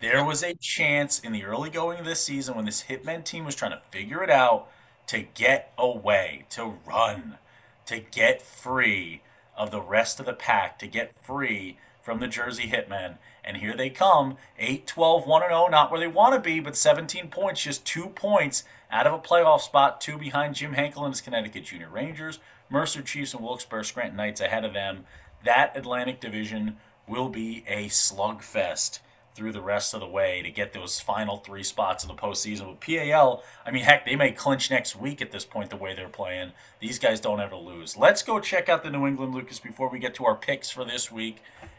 There 0.00 0.24
was 0.24 0.44
a 0.44 0.54
chance 0.54 1.18
in 1.18 1.32
the 1.32 1.44
early 1.44 1.70
going 1.70 1.98
of 1.98 2.06
this 2.06 2.22
season 2.22 2.54
when 2.54 2.64
this 2.64 2.84
Hitmen 2.84 3.24
team 3.24 3.44
was 3.44 3.56
trying 3.56 3.72
to 3.72 3.82
figure 3.90 4.22
it 4.22 4.30
out 4.30 4.68
to 5.08 5.22
get 5.22 5.72
away, 5.76 6.44
to 6.50 6.78
run, 6.86 7.38
to 7.86 7.98
get 7.98 8.40
free 8.40 9.22
of 9.56 9.70
the 9.70 9.80
rest 9.80 10.20
of 10.20 10.26
the 10.26 10.32
pack, 10.32 10.78
to 10.78 10.86
get 10.86 11.16
free 11.16 11.78
from 12.02 12.20
the 12.20 12.26
Jersey 12.26 12.68
Hitmen. 12.68 13.18
And 13.44 13.58
here 13.58 13.76
they 13.76 13.90
come 13.90 14.36
8 14.58 14.86
12 14.86 15.26
1 15.26 15.42
0, 15.42 15.68
not 15.68 15.90
where 15.90 16.00
they 16.00 16.06
want 16.06 16.34
to 16.34 16.40
be, 16.40 16.60
but 16.60 16.76
17 16.76 17.28
points, 17.28 17.62
just 17.62 17.84
two 17.84 18.08
points 18.08 18.64
out 18.90 19.06
of 19.06 19.12
a 19.12 19.18
playoff 19.18 19.60
spot, 19.60 20.00
two 20.00 20.18
behind 20.18 20.54
Jim 20.54 20.74
Henkel 20.74 21.04
and 21.04 21.14
his 21.14 21.20
Connecticut 21.20 21.64
Junior 21.64 21.88
Rangers. 21.88 22.38
Mercer 22.68 23.02
Chiefs 23.02 23.34
and 23.34 23.42
Wilkes-Barre 23.42 23.84
Scranton 23.84 24.16
Knights 24.16 24.40
ahead 24.40 24.64
of 24.64 24.72
them. 24.72 25.04
That 25.44 25.76
Atlantic 25.76 26.20
Division 26.20 26.78
will 27.06 27.28
be 27.28 27.64
a 27.66 27.86
slugfest 27.86 29.00
through 29.34 29.52
the 29.52 29.60
rest 29.62 29.94
of 29.94 30.00
the 30.00 30.06
way 30.06 30.42
to 30.42 30.50
get 30.50 30.72
those 30.72 31.00
final 31.00 31.38
three 31.38 31.62
spots 31.62 32.04
in 32.04 32.08
the 32.08 32.14
postseason. 32.14 32.66
But 32.66 32.80
PAL, 32.80 33.42
I 33.64 33.70
mean, 33.70 33.84
heck, 33.84 34.04
they 34.04 34.16
may 34.16 34.32
clinch 34.32 34.70
next 34.70 34.94
week 34.96 35.22
at 35.22 35.30
this 35.30 35.44
point 35.44 35.70
the 35.70 35.76
way 35.76 35.94
they're 35.94 36.08
playing. 36.08 36.52
These 36.80 36.98
guys 36.98 37.20
don't 37.20 37.40
ever 37.40 37.56
lose. 37.56 37.96
Let's 37.96 38.22
go 38.22 38.40
check 38.40 38.68
out 38.68 38.82
the 38.82 38.90
New 38.90 39.06
England 39.06 39.34
Lucas 39.34 39.58
before 39.58 39.88
we 39.88 39.98
get 39.98 40.14
to 40.16 40.26
our 40.26 40.34
picks 40.34 40.70
for 40.70 40.84
this 40.84 41.10
week 41.10 41.38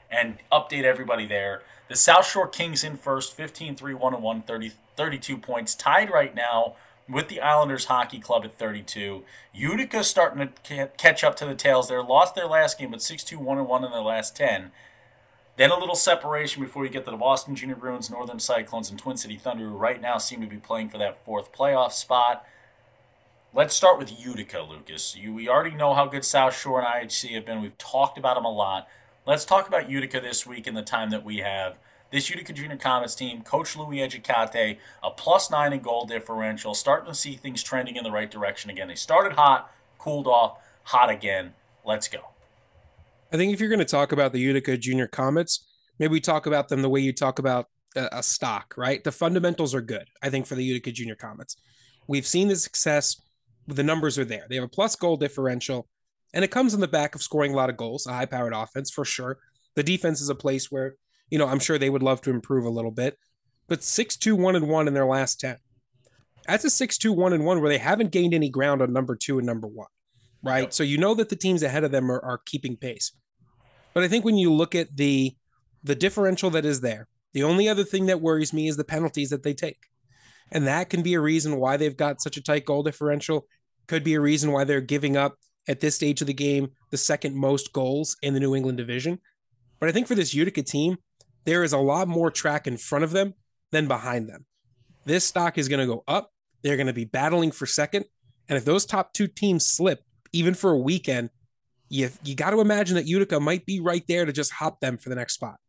and 0.09 0.37
update 0.51 0.83
everybody 0.83 1.25
there. 1.25 1.63
The 1.89 1.95
South 1.95 2.27
Shore 2.27 2.47
Kings 2.47 2.83
in 2.83 2.97
first, 2.97 3.33
15 3.35 3.75
3 3.75 3.93
1 3.93 4.21
1, 4.21 4.41
30, 4.43 4.71
32 4.95 5.37
points, 5.37 5.75
tied 5.75 6.09
right 6.09 6.33
now 6.33 6.75
with 7.09 7.27
the 7.27 7.41
Islanders 7.41 7.85
Hockey 7.85 8.19
Club 8.19 8.45
at 8.45 8.57
32. 8.57 9.23
Utica 9.53 10.03
starting 10.03 10.49
to 10.63 10.89
catch 10.97 11.23
up 11.23 11.35
to 11.37 11.45
the 11.45 11.55
tails 11.55 11.89
there. 11.89 12.01
Lost 12.01 12.35
their 12.35 12.47
last 12.47 12.79
game, 12.79 12.91
but 12.91 13.01
6 13.01 13.23
2 13.23 13.39
1 13.39 13.67
1 13.67 13.83
in 13.83 13.91
their 13.91 14.01
last 14.01 14.35
10. 14.35 14.71
Then 15.55 15.69
a 15.69 15.77
little 15.77 15.95
separation 15.95 16.63
before 16.63 16.83
you 16.83 16.89
get 16.89 17.05
to 17.05 17.11
the 17.11 17.17
Boston 17.17 17.55
Junior 17.55 17.75
Bruins, 17.75 18.09
Northern 18.09 18.39
Cyclones, 18.39 18.89
and 18.89 18.97
Twin 18.97 19.17
City 19.17 19.37
Thunder, 19.37 19.69
who 19.69 19.75
right 19.75 20.01
now 20.01 20.17
seem 20.17 20.41
to 20.41 20.47
be 20.47 20.57
playing 20.57 20.89
for 20.89 20.97
that 20.97 21.23
fourth 21.23 21.53
playoff 21.53 21.91
spot. 21.91 22.43
Let's 23.53 23.75
start 23.75 23.99
with 23.99 24.19
Utica, 24.19 24.61
Lucas. 24.61 25.15
You, 25.15 25.31
we 25.31 25.47
already 25.47 25.75
know 25.75 25.93
how 25.93 26.07
good 26.07 26.25
South 26.25 26.59
Shore 26.59 26.81
and 26.81 26.87
IHC 26.87 27.35
have 27.35 27.45
been. 27.45 27.61
We've 27.61 27.77
talked 27.77 28.17
about 28.17 28.33
them 28.33 28.45
a 28.45 28.51
lot. 28.51 28.87
Let's 29.27 29.45
talk 29.45 29.67
about 29.67 29.91
Utica 29.91 30.19
this 30.19 30.47
week 30.47 30.65
in 30.65 30.73
the 30.73 30.81
time 30.81 31.11
that 31.11 31.23
we 31.23 31.37
have. 31.37 31.77
This 32.11 32.31
Utica 32.31 32.51
Junior 32.51 32.77
Comets 32.77 33.13
team, 33.13 33.43
Coach 33.43 33.75
Louis 33.75 34.01
Educate, 34.01 34.79
a 35.03 35.11
plus 35.11 35.51
nine 35.51 35.71
in 35.71 35.81
goal 35.81 36.05
differential, 36.05 36.73
starting 36.73 37.11
to 37.11 37.17
see 37.17 37.35
things 37.35 37.61
trending 37.61 37.95
in 37.95 38.03
the 38.03 38.11
right 38.11 38.29
direction 38.29 38.71
again. 38.71 38.87
They 38.87 38.95
started 38.95 39.33
hot, 39.33 39.71
cooled 39.99 40.27
off, 40.27 40.57
hot 40.83 41.11
again. 41.11 41.53
Let's 41.85 42.07
go. 42.07 42.32
I 43.33 43.37
think 43.37 43.51
if 43.51 43.59
you're 43.59 43.69
going 43.69 43.79
to 43.79 43.85
talk 43.85 44.11
about 44.11 44.31
the 44.31 44.39
Utica 44.39 44.77
Junior 44.77 45.07
Comets, 45.07 45.67
maybe 45.97 46.11
we 46.11 46.21
talk 46.21 46.45
about 46.45 46.69
them 46.69 46.83
the 46.83 46.89
way 46.89 46.99
you 46.99 47.11
talk 47.11 47.39
about 47.39 47.65
a, 47.95 48.19
a 48.19 48.23
stock, 48.23 48.75
right? 48.77 49.03
The 49.03 49.11
fundamentals 49.11 49.73
are 49.73 49.81
good, 49.81 50.07
I 50.21 50.29
think, 50.29 50.45
for 50.45 50.53
the 50.53 50.63
Utica 50.63 50.91
Junior 50.91 51.15
Comets. 51.15 51.57
We've 52.07 52.27
seen 52.27 52.47
the 52.47 52.55
success, 52.55 53.19
the 53.67 53.81
numbers 53.81 54.19
are 54.19 54.25
there. 54.25 54.45
They 54.47 54.55
have 54.55 54.63
a 54.63 54.69
plus 54.69 54.95
goal 54.95 55.17
differential, 55.17 55.87
and 56.31 56.45
it 56.45 56.51
comes 56.51 56.75
on 56.75 56.79
the 56.79 56.87
back 56.87 57.15
of 57.15 57.23
scoring 57.23 57.53
a 57.53 57.55
lot 57.55 57.71
of 57.71 57.77
goals, 57.77 58.05
a 58.05 58.13
high 58.13 58.27
powered 58.27 58.53
offense 58.53 58.91
for 58.91 59.03
sure. 59.03 59.39
The 59.73 59.83
defense 59.83 60.21
is 60.21 60.29
a 60.29 60.35
place 60.35 60.71
where, 60.71 60.93
you 61.31 61.39
know, 61.39 61.47
I'm 61.47 61.59
sure 61.59 61.79
they 61.79 61.89
would 61.89 62.03
love 62.03 62.21
to 62.21 62.29
improve 62.29 62.65
a 62.65 62.69
little 62.69 62.91
bit, 62.91 63.17
but 63.67 63.81
6 63.81 64.15
2 64.15 64.35
1 64.35 64.55
and 64.55 64.69
1 64.69 64.87
in 64.87 64.93
their 64.93 65.07
last 65.07 65.39
10. 65.39 65.57
That's 66.47 66.65
a 66.65 66.69
6 66.69 66.97
2 66.99 67.11
1 67.11 67.33
and 67.33 67.45
1 67.45 67.61
where 67.61 67.69
they 67.69 67.79
haven't 67.79 68.11
gained 68.11 68.35
any 68.35 68.49
ground 68.49 68.83
on 68.83 68.93
number 68.93 69.15
two 69.15 69.39
and 69.39 69.47
number 69.47 69.67
one, 69.67 69.87
right? 70.43 70.71
So 70.71 70.83
you 70.83 70.99
know 70.99 71.15
that 71.15 71.29
the 71.29 71.35
teams 71.35 71.63
ahead 71.63 71.83
of 71.83 71.89
them 71.89 72.11
are, 72.11 72.23
are 72.23 72.39
keeping 72.45 72.77
pace. 72.77 73.11
But 73.93 74.03
I 74.03 74.07
think 74.07 74.25
when 74.25 74.37
you 74.37 74.51
look 74.51 74.75
at 74.75 74.97
the 74.97 75.35
the 75.83 75.95
differential 75.95 76.49
that 76.51 76.65
is 76.65 76.79
there, 76.81 77.07
The 77.33 77.43
only 77.43 77.67
other 77.67 77.83
thing 77.83 78.05
that 78.05 78.21
worries 78.21 78.53
me 78.53 78.67
is 78.67 78.77
the 78.77 78.83
penalties 78.83 79.29
that 79.31 79.43
they 79.43 79.53
take. 79.53 79.87
And 80.51 80.67
that 80.67 80.89
can 80.89 81.01
be 81.01 81.15
a 81.15 81.19
reason 81.19 81.57
why 81.57 81.77
they've 81.77 81.97
got 81.97 82.21
such 82.21 82.37
a 82.37 82.43
tight 82.43 82.65
goal 82.65 82.83
differential. 82.83 83.47
Could 83.87 84.03
be 84.03 84.13
a 84.13 84.21
reason 84.21 84.51
why 84.51 84.63
they're 84.63 84.81
giving 84.81 85.17
up 85.17 85.37
at 85.67 85.79
this 85.79 85.95
stage 85.95 86.21
of 86.21 86.27
the 86.27 86.33
game 86.33 86.71
the 86.91 86.97
second 86.97 87.35
most 87.35 87.73
goals 87.73 88.15
in 88.21 88.33
the 88.33 88.39
New 88.39 88.55
England 88.55 88.77
division. 88.77 89.19
But 89.79 89.89
I 89.89 89.91
think 89.91 90.07
for 90.07 90.15
this 90.15 90.33
Utica 90.33 90.61
team, 90.61 90.97
there 91.45 91.63
is 91.63 91.73
a 91.73 91.77
lot 91.77 92.07
more 92.07 92.29
track 92.29 92.67
in 92.67 92.77
front 92.77 93.03
of 93.03 93.11
them 93.11 93.33
than 93.71 93.87
behind 93.87 94.29
them. 94.29 94.45
This 95.05 95.25
stock 95.25 95.57
is 95.57 95.67
going 95.67 95.79
to 95.79 95.93
go 95.93 96.03
up. 96.07 96.31
They're 96.61 96.77
going 96.77 96.87
to 96.87 96.93
be 96.93 97.05
battling 97.05 97.51
for 97.51 97.65
second. 97.65 98.05
And 98.47 98.57
if 98.57 98.63
those 98.63 98.85
top 98.85 99.13
two 99.13 99.27
teams 99.27 99.65
slip, 99.65 100.03
even 100.31 100.53
for 100.53 100.71
a 100.71 100.77
weekend, 100.77 101.31
you, 101.93 102.09
you 102.23 102.33
got 102.33 102.49
to 102.49 102.59
imagine 102.59 102.95
that 102.95 103.05
Utica 103.05 103.39
might 103.39 103.67
be 103.67 103.79
right 103.79 104.03
there 104.07 104.25
to 104.25 104.31
just 104.31 104.51
hop 104.53 104.79
them 104.79 104.97
for 104.97 105.09
the 105.09 105.15
next 105.15 105.35
spot. 105.35 105.59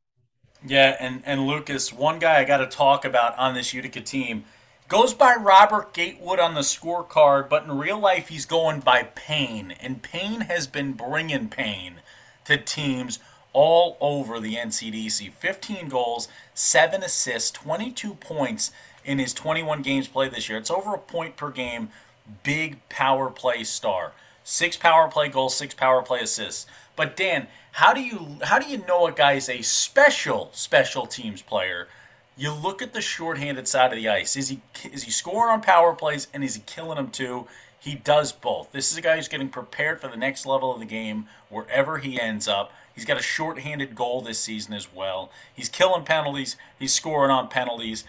Yeah, 0.67 0.97
and, 0.99 1.23
and 1.27 1.47
Lucas, 1.47 1.93
one 1.93 2.19
guy 2.19 2.41
I 2.41 2.45
got 2.45 2.59
to 2.59 2.67
talk 2.67 3.05
about 3.05 3.39
on 3.39 3.55
this 3.55 3.75
Utica 3.75 4.01
team 4.01 4.45
goes 4.89 5.13
by 5.13 5.35
Robert 5.35 5.93
Gatewood 5.93 6.39
on 6.39 6.55
the 6.55 6.63
scorecard, 6.63 7.51
but 7.51 7.65
in 7.65 7.77
real 7.77 7.99
life 7.99 8.29
he's 8.29 8.47
going 8.47 8.81
by 8.81 9.03
Payne. 9.03 9.73
And 9.73 10.03
Payne 10.03 10.43
has 10.43 10.67
been 10.67 10.93
bringing 10.93 11.51
pain 11.51 11.97
to 12.47 12.57
teams 12.57 13.19
all 13.53 13.99
over 14.01 14.41
the 14.41 14.55
NCDC. 14.55 15.31
15 15.31 15.91
goals, 15.91 16.29
7 16.55 17.03
assists, 17.03 17.51
22 17.51 18.15
points 18.15 18.71
in 19.05 19.19
his 19.19 19.35
21 19.35 19.83
games 19.83 20.09
played 20.09 20.33
this 20.33 20.49
year. 20.49 20.57
It's 20.57 20.71
over 20.71 20.95
a 20.95 20.99
point 20.99 21.37
per 21.37 21.51
game. 21.51 21.91
Big 22.43 22.79
power 22.89 23.29
play 23.29 23.63
star. 23.65 24.13
Six 24.45 24.77
power 24.77 25.09
play 25.09 25.29
goals, 25.29 25.57
six 25.57 25.75
power 25.75 26.03
play 26.03 26.21
assists. 26.21 26.67
But 26.97 27.17
Dan, 27.17 27.49
how 27.73 27.95
do 27.95 28.01
you 28.03 28.37
how 28.43 28.59
do 28.59 28.69
you 28.69 28.85
know 28.87 29.07
a 29.07 29.13
guy 29.13 29.33
is 29.33 29.49
a 29.49 29.63
special 29.63 30.51
special 30.53 31.07
teams 31.07 31.41
player? 31.41 31.89
You 32.37 32.53
look 32.53 32.83
at 32.83 32.93
the 32.93 33.01
shorthanded 33.01 33.67
side 33.67 33.93
of 33.93 33.97
the 33.97 34.09
ice. 34.09 34.37
Is 34.37 34.51
he 34.51 34.61
is 34.93 35.05
he 35.05 35.11
scoring 35.11 35.51
on 35.51 35.63
power 35.63 35.95
plays 35.95 36.29
and 36.35 36.45
is 36.45 36.57
he 36.57 36.63
killing 36.67 36.97
them 36.97 37.11
too? 37.11 37.47
He 37.81 37.95
does 37.95 38.33
both. 38.33 38.71
This 38.73 38.93
is 38.93 38.99
a 38.99 39.01
guy 39.01 39.17
who's 39.17 39.29
getting 39.29 39.49
prepared 39.49 40.01
for 40.01 40.09
the 40.09 40.17
next 40.17 40.47
level 40.47 40.73
of 40.73 40.79
the 40.79 40.87
game 40.87 41.27
wherever 41.49 41.99
he 41.99 42.21
ends 42.21 42.47
up. 42.47 42.71
He's 42.95 43.05
got 43.05 43.19
a 43.19 43.23
shorthanded 43.23 43.95
goal 43.95 44.21
this 44.21 44.39
season 44.39 44.75
as 44.75 44.93
well. 44.93 45.31
He's 45.55 45.69
killing 45.69 46.05
penalties. 46.05 46.57
He's 46.79 46.93
scoring 46.93 47.31
on 47.31 47.49
penalties. 47.49 48.05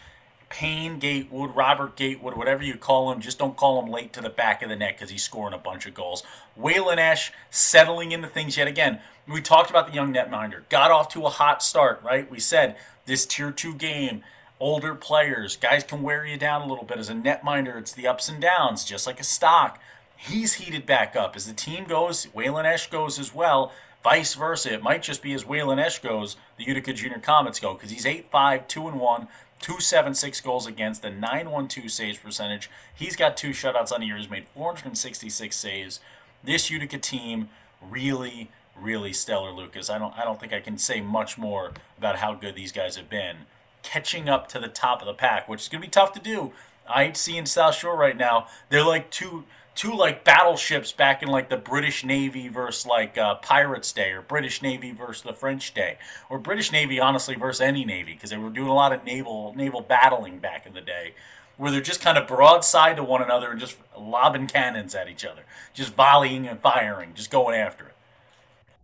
Payne 0.49 0.99
Gatewood, 0.99 1.55
Robert 1.55 1.95
Gatewood, 1.95 2.35
whatever 2.35 2.63
you 2.63 2.75
call 2.77 3.11
him, 3.11 3.19
just 3.19 3.39
don't 3.39 3.57
call 3.57 3.81
him 3.81 3.91
late 3.91 4.13
to 4.13 4.21
the 4.21 4.29
back 4.29 4.61
of 4.61 4.69
the 4.69 4.75
net 4.75 4.95
because 4.95 5.09
he's 5.09 5.23
scoring 5.23 5.53
a 5.53 5.57
bunch 5.57 5.85
of 5.85 5.93
goals. 5.93 6.23
Waylon 6.59 6.97
Esch 6.97 7.31
settling 7.49 8.11
into 8.11 8.27
things 8.27 8.57
yet 8.57 8.67
again. 8.67 8.99
We 9.27 9.41
talked 9.41 9.69
about 9.69 9.87
the 9.87 9.93
young 9.93 10.13
netminder. 10.13 10.67
Got 10.69 10.91
off 10.91 11.09
to 11.13 11.25
a 11.25 11.29
hot 11.29 11.63
start, 11.63 12.01
right? 12.03 12.29
We 12.29 12.39
said 12.39 12.75
this 13.05 13.25
tier 13.25 13.51
two 13.51 13.73
game, 13.73 14.23
older 14.59 14.95
players, 14.95 15.57
guys 15.57 15.83
can 15.83 16.01
wear 16.01 16.25
you 16.25 16.37
down 16.37 16.61
a 16.61 16.67
little 16.67 16.85
bit. 16.85 16.97
As 16.97 17.09
a 17.09 17.13
netminder, 17.13 17.77
it's 17.77 17.93
the 17.93 18.07
ups 18.07 18.29
and 18.29 18.41
downs, 18.41 18.85
just 18.85 19.07
like 19.07 19.19
a 19.19 19.23
stock. 19.23 19.79
He's 20.15 20.53
heated 20.53 20.85
back 20.85 21.15
up. 21.15 21.35
As 21.35 21.45
the 21.45 21.53
team 21.53 21.85
goes, 21.85 22.27
Waylon 22.27 22.65
Esch 22.65 22.89
goes 22.89 23.19
as 23.19 23.33
well. 23.33 23.71
Vice 24.03 24.35
versa. 24.35 24.71
It 24.71 24.83
might 24.83 25.01
just 25.01 25.23
be 25.23 25.33
as 25.33 25.43
Waylon 25.43 25.83
Esch 25.83 25.99
goes, 25.99 26.37
the 26.57 26.63
Utica 26.63 26.93
Junior 26.93 27.17
Comets 27.17 27.59
go, 27.59 27.73
because 27.73 27.89
he's 27.89 28.05
8 28.05 28.29
5, 28.29 28.67
2 28.67 28.87
and 28.87 28.99
1, 28.99 29.27
276 29.65 30.41
goals 30.41 30.67
against, 30.67 31.03
a 31.03 31.09
912 31.09 31.89
saves 31.89 32.19
percentage. 32.19 32.69
He's 32.93 33.15
got 33.15 33.35
two 33.35 33.49
shutouts 33.49 33.91
on 33.91 34.01
the 34.01 34.05
year. 34.05 34.15
He's 34.15 34.29
made 34.29 34.45
466 34.49 35.55
saves. 35.55 35.99
This 36.43 36.69
Utica 36.69 36.99
team 36.99 37.49
really, 37.81 38.51
really 38.79 39.11
stellar, 39.11 39.49
Lucas. 39.49 39.89
I 39.89 39.97
don't 39.97 40.15
I 40.15 40.23
don't 40.23 40.39
think 40.39 40.53
I 40.53 40.59
can 40.59 40.77
say 40.77 41.01
much 41.01 41.39
more 41.39 41.71
about 41.97 42.17
how 42.17 42.35
good 42.35 42.53
these 42.53 42.71
guys 42.71 42.95
have 42.95 43.09
been. 43.09 43.37
Catching 43.81 44.29
up 44.29 44.47
to 44.49 44.59
the 44.59 44.67
top 44.67 45.01
of 45.01 45.07
the 45.07 45.15
pack, 45.15 45.49
which 45.49 45.63
is 45.63 45.67
gonna 45.67 45.81
be 45.81 45.87
tough 45.87 46.13
to 46.13 46.19
do. 46.19 46.53
IHC 46.87 47.35
and 47.35 47.47
South 47.49 47.73
Shore 47.73 47.97
right 47.97 48.15
now, 48.15 48.45
they're 48.69 48.85
like 48.85 49.09
two 49.09 49.45
two 49.75 49.93
like 49.93 50.23
battleships 50.23 50.91
back 50.93 51.21
in 51.21 51.27
like 51.27 51.49
the 51.49 51.57
British 51.57 52.05
Navy 52.05 52.47
versus 52.47 52.85
like 52.85 53.17
uh, 53.17 53.35
Pirates 53.35 53.91
Day 53.91 54.11
or 54.11 54.21
British 54.21 54.61
Navy 54.61 54.91
versus 54.91 55.21
the 55.21 55.33
French 55.33 55.73
Day 55.73 55.97
or 56.29 56.39
British 56.39 56.71
Navy 56.71 56.99
honestly 56.99 57.35
versus 57.35 57.61
any 57.61 57.85
Navy 57.85 58.13
because 58.13 58.29
they 58.29 58.37
were 58.37 58.49
doing 58.49 58.69
a 58.69 58.73
lot 58.73 58.93
of 58.93 59.03
naval 59.03 59.53
naval 59.55 59.81
battling 59.81 60.39
back 60.39 60.65
in 60.65 60.73
the 60.73 60.81
day 60.81 61.13
where 61.57 61.71
they're 61.71 61.81
just 61.81 62.01
kind 62.01 62.17
of 62.17 62.27
broadside 62.27 62.95
to 62.95 63.03
one 63.03 63.21
another 63.21 63.51
and 63.51 63.59
just 63.59 63.77
lobbing 63.97 64.47
cannons 64.47 64.95
at 64.95 65.07
each 65.07 65.25
other, 65.25 65.43
just 65.73 65.93
volleying 65.93 66.47
and 66.47 66.59
firing, 66.59 67.11
just 67.13 67.31
going 67.31 67.55
after 67.55 67.85
it. 67.85 67.95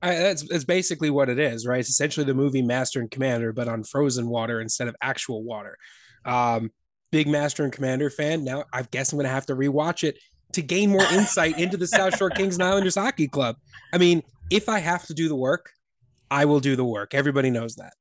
I, 0.01 0.15
that's, 0.15 0.47
that's 0.47 0.63
basically 0.63 1.09
what 1.09 1.29
it 1.29 1.37
is, 1.37 1.67
right? 1.67 1.79
It's 1.79 1.89
essentially 1.89 2.25
the 2.25 2.33
movie 2.33 2.61
Master 2.61 2.99
and 2.99 3.11
Commander, 3.11 3.51
but 3.51 3.67
on 3.67 3.83
frozen 3.83 4.27
water 4.27 4.61
instead 4.61 4.87
of 4.87 4.95
actual 5.01 5.43
water. 5.43 5.77
Um, 6.25 6.71
big 7.11 7.27
Master 7.27 7.63
and 7.63 7.73
Commander 7.73 8.09
fan. 8.09 8.43
Now 8.43 8.63
I 8.73 8.83
guess 8.83 9.11
I'm 9.11 9.17
going 9.17 9.25
to 9.25 9.33
have 9.33 9.45
to 9.47 9.55
rewatch 9.55 10.03
it 10.03 10.17
to 10.53 10.61
gain 10.61 10.89
more 10.89 11.03
insight 11.11 11.59
into 11.59 11.77
the 11.77 11.87
South 11.87 12.17
Shore 12.17 12.29
Kings 12.29 12.55
and 12.55 12.63
Islanders 12.63 12.95
Hockey 12.95 13.27
Club. 13.27 13.57
I 13.93 13.97
mean, 13.97 14.23
if 14.49 14.69
I 14.69 14.79
have 14.79 15.05
to 15.07 15.13
do 15.13 15.27
the 15.27 15.35
work, 15.35 15.71
I 16.29 16.45
will 16.45 16.59
do 16.59 16.75
the 16.75 16.85
work. 16.85 17.13
Everybody 17.13 17.49
knows 17.49 17.75
that. 17.75 17.93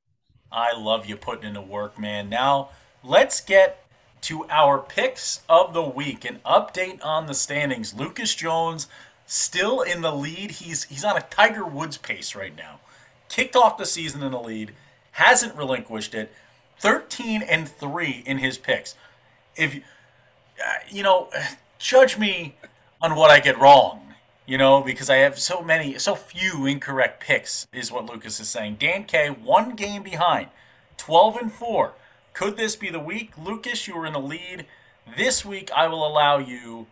I 0.52 0.76
love 0.76 1.06
you 1.06 1.16
putting 1.16 1.44
in 1.48 1.54
the 1.54 1.62
work, 1.62 1.98
man. 1.98 2.28
Now, 2.28 2.70
let's 3.04 3.40
get 3.40 3.84
to 4.22 4.46
our 4.48 4.78
picks 4.78 5.40
of 5.48 5.72
the 5.72 5.82
week. 5.82 6.24
An 6.24 6.40
update 6.44 7.04
on 7.04 7.26
the 7.26 7.34
standings. 7.34 7.94
Lucas 7.94 8.34
Jones 8.34 8.88
still 9.26 9.80
in 9.80 10.02
the 10.02 10.12
lead. 10.12 10.50
He's 10.52 10.84
he's 10.84 11.04
on 11.04 11.16
a 11.16 11.22
Tiger 11.22 11.64
Woods 11.64 11.96
pace 11.96 12.34
right 12.34 12.56
now. 12.56 12.80
Kicked 13.28 13.54
off 13.54 13.78
the 13.78 13.86
season 13.86 14.22
in 14.22 14.32
the 14.32 14.40
lead, 14.40 14.72
hasn't 15.12 15.54
relinquished 15.54 16.14
it. 16.14 16.32
13 16.80 17.42
and 17.42 17.68
3 17.68 18.22
in 18.26 18.38
his 18.38 18.56
picks. 18.56 18.94
If 19.54 19.74
you, 19.74 19.82
uh, 20.64 20.72
you 20.88 21.02
know, 21.02 21.28
judge 21.80 22.18
me 22.18 22.54
on 23.00 23.16
what 23.16 23.30
I 23.30 23.40
get 23.40 23.58
wrong, 23.58 24.14
you 24.46 24.58
know, 24.58 24.82
because 24.82 25.10
I 25.10 25.16
have 25.16 25.38
so 25.38 25.62
many, 25.62 25.98
so 25.98 26.14
few 26.14 26.66
incorrect 26.66 27.20
picks, 27.20 27.66
is 27.72 27.90
what 27.90 28.06
Lucas 28.06 28.38
is 28.38 28.48
saying. 28.48 28.76
Dan 28.78 29.04
K, 29.04 29.30
one 29.30 29.74
game 29.74 30.02
behind, 30.02 30.48
12 30.98 31.36
and 31.36 31.52
4. 31.52 31.94
Could 32.34 32.56
this 32.56 32.76
be 32.76 32.90
the 32.90 33.00
week? 33.00 33.32
Lucas, 33.36 33.88
you 33.88 33.96
were 33.96 34.06
in 34.06 34.12
the 34.12 34.20
lead. 34.20 34.66
This 35.16 35.44
week, 35.44 35.70
I 35.74 35.88
will 35.88 36.06
allow 36.06 36.38
you 36.38 36.86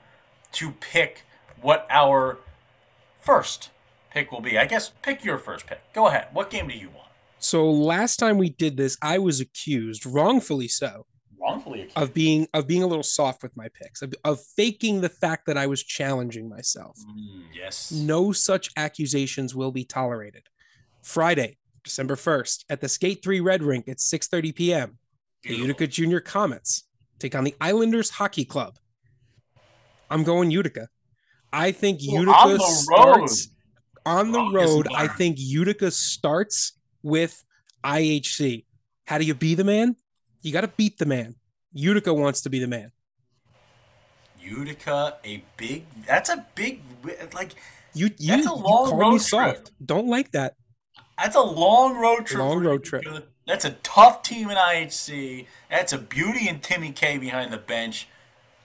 to 0.52 0.72
pick 0.72 1.24
what 1.60 1.86
our 1.90 2.38
first 3.20 3.70
pick 4.10 4.32
will 4.32 4.40
be. 4.40 4.58
I 4.58 4.64
guess 4.64 4.90
pick 5.02 5.24
your 5.24 5.38
first 5.38 5.66
pick. 5.66 5.80
Go 5.92 6.08
ahead. 6.08 6.28
What 6.32 6.50
game 6.50 6.68
do 6.68 6.74
you 6.74 6.88
want? 6.88 7.08
So 7.38 7.70
last 7.70 8.16
time 8.16 8.38
we 8.38 8.48
did 8.48 8.76
this, 8.76 8.96
I 9.00 9.18
was 9.18 9.38
accused, 9.38 10.04
wrongfully 10.04 10.66
so, 10.66 11.06
wrongfully 11.40 11.82
accused. 11.82 11.96
of 11.96 12.14
being 12.14 12.48
of 12.54 12.66
being 12.66 12.82
a 12.82 12.86
little 12.86 13.02
soft 13.02 13.42
with 13.42 13.56
my 13.56 13.68
picks, 13.68 14.02
of, 14.02 14.14
of 14.24 14.40
faking 14.56 15.00
the 15.00 15.08
fact 15.08 15.46
that 15.46 15.56
I 15.56 15.66
was 15.66 15.82
challenging 15.82 16.48
myself. 16.48 16.98
Mm, 17.08 17.42
yes. 17.54 17.90
No 17.90 18.32
such 18.32 18.70
accusations 18.76 19.54
will 19.54 19.72
be 19.72 19.84
tolerated. 19.84 20.44
Friday, 21.02 21.58
December 21.84 22.16
1st, 22.16 22.64
at 22.68 22.80
the 22.80 22.88
Skate 22.88 23.22
3 23.22 23.40
Red 23.40 23.62
Rink 23.62 23.88
at 23.88 23.98
6:30 23.98 24.54
p.m. 24.54 24.98
The 25.44 25.54
Utica 25.54 25.86
Junior 25.86 26.20
Comets 26.20 26.84
take 27.18 27.34
on 27.34 27.44
the 27.44 27.54
Islanders 27.60 28.10
Hockey 28.10 28.44
Club. 28.44 28.78
I'm 30.10 30.24
going 30.24 30.50
Utica. 30.50 30.88
I 31.52 31.72
think 31.72 32.02
Ooh, 32.02 32.20
Utica 32.20 32.32
on 32.32 32.60
starts 32.60 33.48
on 34.04 34.32
the 34.32 34.50
road. 34.50 34.88
I 34.94 35.06
think 35.06 35.36
Utica 35.38 35.90
starts 35.90 36.72
with 37.02 37.42
IHC. 37.84 38.64
How 39.06 39.18
do 39.18 39.24
you 39.24 39.34
be 39.34 39.54
the 39.54 39.64
man? 39.64 39.96
You 40.42 40.52
got 40.52 40.62
to 40.62 40.68
beat 40.68 40.98
the 40.98 41.06
man. 41.06 41.34
Utica 41.72 42.14
wants 42.14 42.40
to 42.42 42.50
be 42.50 42.58
the 42.58 42.66
man. 42.66 42.92
Utica, 44.40 45.16
a 45.24 45.42
big. 45.56 45.84
That's 46.06 46.30
a 46.30 46.46
big. 46.54 46.82
Like 47.34 47.54
You 47.94 48.10
you, 48.18 48.36
That's 48.36 48.46
a 48.46 48.54
long 48.54 48.96
road 48.96 49.10
trip. 49.18 49.20
soft. 49.20 49.72
Don't 49.84 50.08
like 50.08 50.30
that. 50.32 50.54
That's 51.18 51.36
a 51.36 51.40
long 51.42 51.96
road 51.98 52.26
trip. 52.26 52.38
Long 52.38 52.62
road 52.62 52.84
trip. 52.84 53.04
That's 53.46 53.64
a 53.64 53.70
tough 53.82 54.22
team 54.22 54.50
in 54.50 54.56
IHC. 54.56 55.46
That's 55.70 55.92
a 55.92 55.98
beauty 55.98 56.48
in 56.48 56.60
Timmy 56.60 56.92
K 56.92 57.18
behind 57.18 57.52
the 57.52 57.58
bench. 57.58 58.08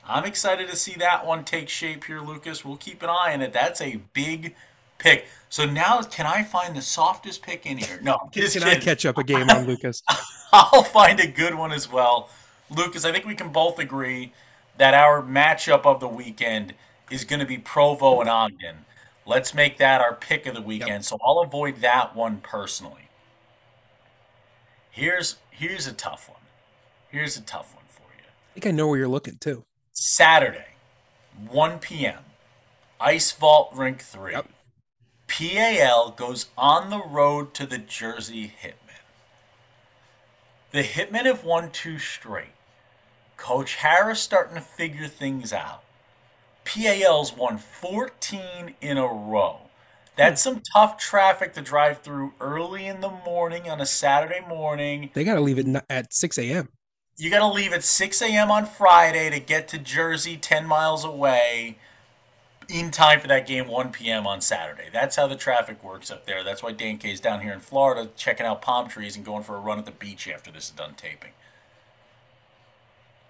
I'm 0.05 0.25
excited 0.25 0.69
to 0.69 0.75
see 0.75 0.93
that 0.99 1.25
one 1.25 1.45
take 1.45 1.69
shape 1.69 2.03
here, 2.03 2.19
Lucas. 2.19 2.63
We'll 2.65 2.75
keep 2.77 3.01
an 3.01 3.09
eye 3.09 3.31
on 3.33 3.41
it. 3.41 3.53
That's 3.53 3.81
a 3.81 4.01
big 4.13 4.53
pick. 4.97 5.25
So 5.49 5.65
now, 5.65 6.01
can 6.01 6.25
I 6.25 6.43
find 6.43 6.75
the 6.75 6.82
softest 6.82 7.43
pick 7.43 7.65
in 7.65 7.77
here? 7.77 7.99
No, 8.01 8.17
Can, 8.32 8.49
can 8.49 8.63
I 8.63 8.75
catch 8.75 9.06
up 9.06 9.17
a 9.17 9.23
game 9.23 9.49
on 9.49 9.65
Lucas? 9.67 10.01
I'll 10.53 10.84
find 10.84 11.19
a 11.19 11.27
good 11.27 11.56
one 11.56 11.71
as 11.71 11.91
well. 11.91 12.29
Lucas, 12.69 13.06
I 13.06 13.12
think 13.12 13.25
we 13.25 13.36
can 13.36 13.49
both 13.49 13.79
agree 13.79 14.34
that 14.77 14.93
our 14.93 15.21
matchup 15.21 15.86
of 15.86 15.99
the 15.99 16.08
weekend 16.08 16.73
is 17.12 17.23
going 17.23 17.39
to 17.39 17.45
be 17.45 17.58
Provo 17.58 18.21
and 18.21 18.29
Ogden. 18.29 18.86
Let's 19.25 19.53
make 19.53 19.77
that 19.77 20.01
our 20.01 20.13
pick 20.13 20.45
of 20.47 20.56
the 20.56 20.62
weekend. 20.62 21.06
So 21.06 21.17
I'll 21.23 21.39
avoid 21.39 21.77
that 21.77 22.15
one 22.15 22.38
personally. 22.38 23.10
Here's 24.89 25.38
here's 25.49 25.88
a 25.88 25.93
tough 25.93 26.29
one. 26.29 26.41
Here's 27.10 27.38
a 27.38 27.41
tough 27.41 27.73
one 27.73 27.86
for 27.88 28.03
you. 28.17 28.25
I 28.27 28.53
think 28.53 28.67
I 28.67 28.71
know 28.71 28.88
where 28.88 28.97
you're 28.97 29.08
looking 29.08 29.38
too. 29.38 29.63
Saturday, 29.91 30.75
1 31.49 31.79
p.m. 31.79 32.19
Ice 32.99 33.32
Vault 33.32 33.71
Rink 33.73 34.01
3. 34.01 34.34
Yep. 34.34 34.49
PAL 35.34 36.12
goes 36.12 36.46
on 36.56 36.91
the 36.91 37.02
road 37.04 37.56
to 37.56 37.65
the 37.65 37.80
Jersey 37.80 38.54
Hitmen. 38.62 39.02
The 40.72 40.84
Hitmen 40.84 41.26
have 41.26 41.43
won 41.43 41.72
two 41.72 41.98
straight. 41.98 42.54
Coach 43.36 43.78
Harris 43.78 44.19
starting 44.19 44.54
to 44.54 44.62
figure 44.62 45.08
things 45.08 45.52
out. 45.52 45.84
PAL's 46.65 47.36
won 47.36 47.58
14 47.58 48.76
in 48.80 48.98
a 49.00 49.08
row. 49.08 49.62
That's 50.15 50.43
hmm. 50.43 50.54
some 50.54 50.62
tough 50.72 51.00
traffic 51.00 51.54
to 51.54 51.62
drive 51.62 52.02
through 52.02 52.34
early 52.39 52.86
in 52.86 53.02
the 53.02 53.10
morning 53.10 53.67
on 53.67 53.82
a 53.82 53.88
Saturday 53.88 54.41
morning. 54.48 55.10
They 55.15 55.24
got 55.24 55.36
to 55.36 55.41
leave 55.41 55.58
it 55.58 55.65
at 55.89 56.13
6 56.13 56.38
a.m. 56.38 56.69
You 57.17 57.32
got 57.32 57.39
to 57.39 57.48
leave 57.48 57.74
at 57.74 57.84
6 57.84 58.22
a.m. 58.22 58.52
on 58.52 58.67
Friday 58.67 59.32
to 59.32 59.39
get 59.39 59.67
to 59.69 59.80
Jersey 59.80 60.38
10 60.38 60.67
miles 60.67 61.04
away 61.04 61.80
in 62.69 62.91
time 62.91 63.19
for 63.19 63.28
that 63.28 63.47
game 63.47 63.67
1 63.67 63.91
p.m. 63.91 64.28
on 64.28 64.41
Saturday. 64.41 64.89
That's 64.91 65.15
how 65.15 65.28
the 65.28 65.36
traffic 65.36 65.84
works 65.84 66.12
up 66.12 66.26
there. 66.26 66.43
That's 66.43 66.63
why 66.63 66.71
Dan 66.71 66.97
K's 66.97 67.19
down 67.19 67.41
here 67.41 67.54
in 67.54 67.60
Florida 67.60 68.10
checking 68.15 68.45
out 68.45 68.62
palm 68.62 68.88
trees 68.88 69.15
and 69.15 69.26
going 69.26 69.43
for 69.43 69.56
a 69.56 69.60
run 69.60 69.80
at 69.80 69.86
the 69.86 69.91
beach 69.91 70.28
after 70.28 70.52
this 70.52 70.65
is 70.65 70.71
done 70.71 70.93
taping. 70.95 71.32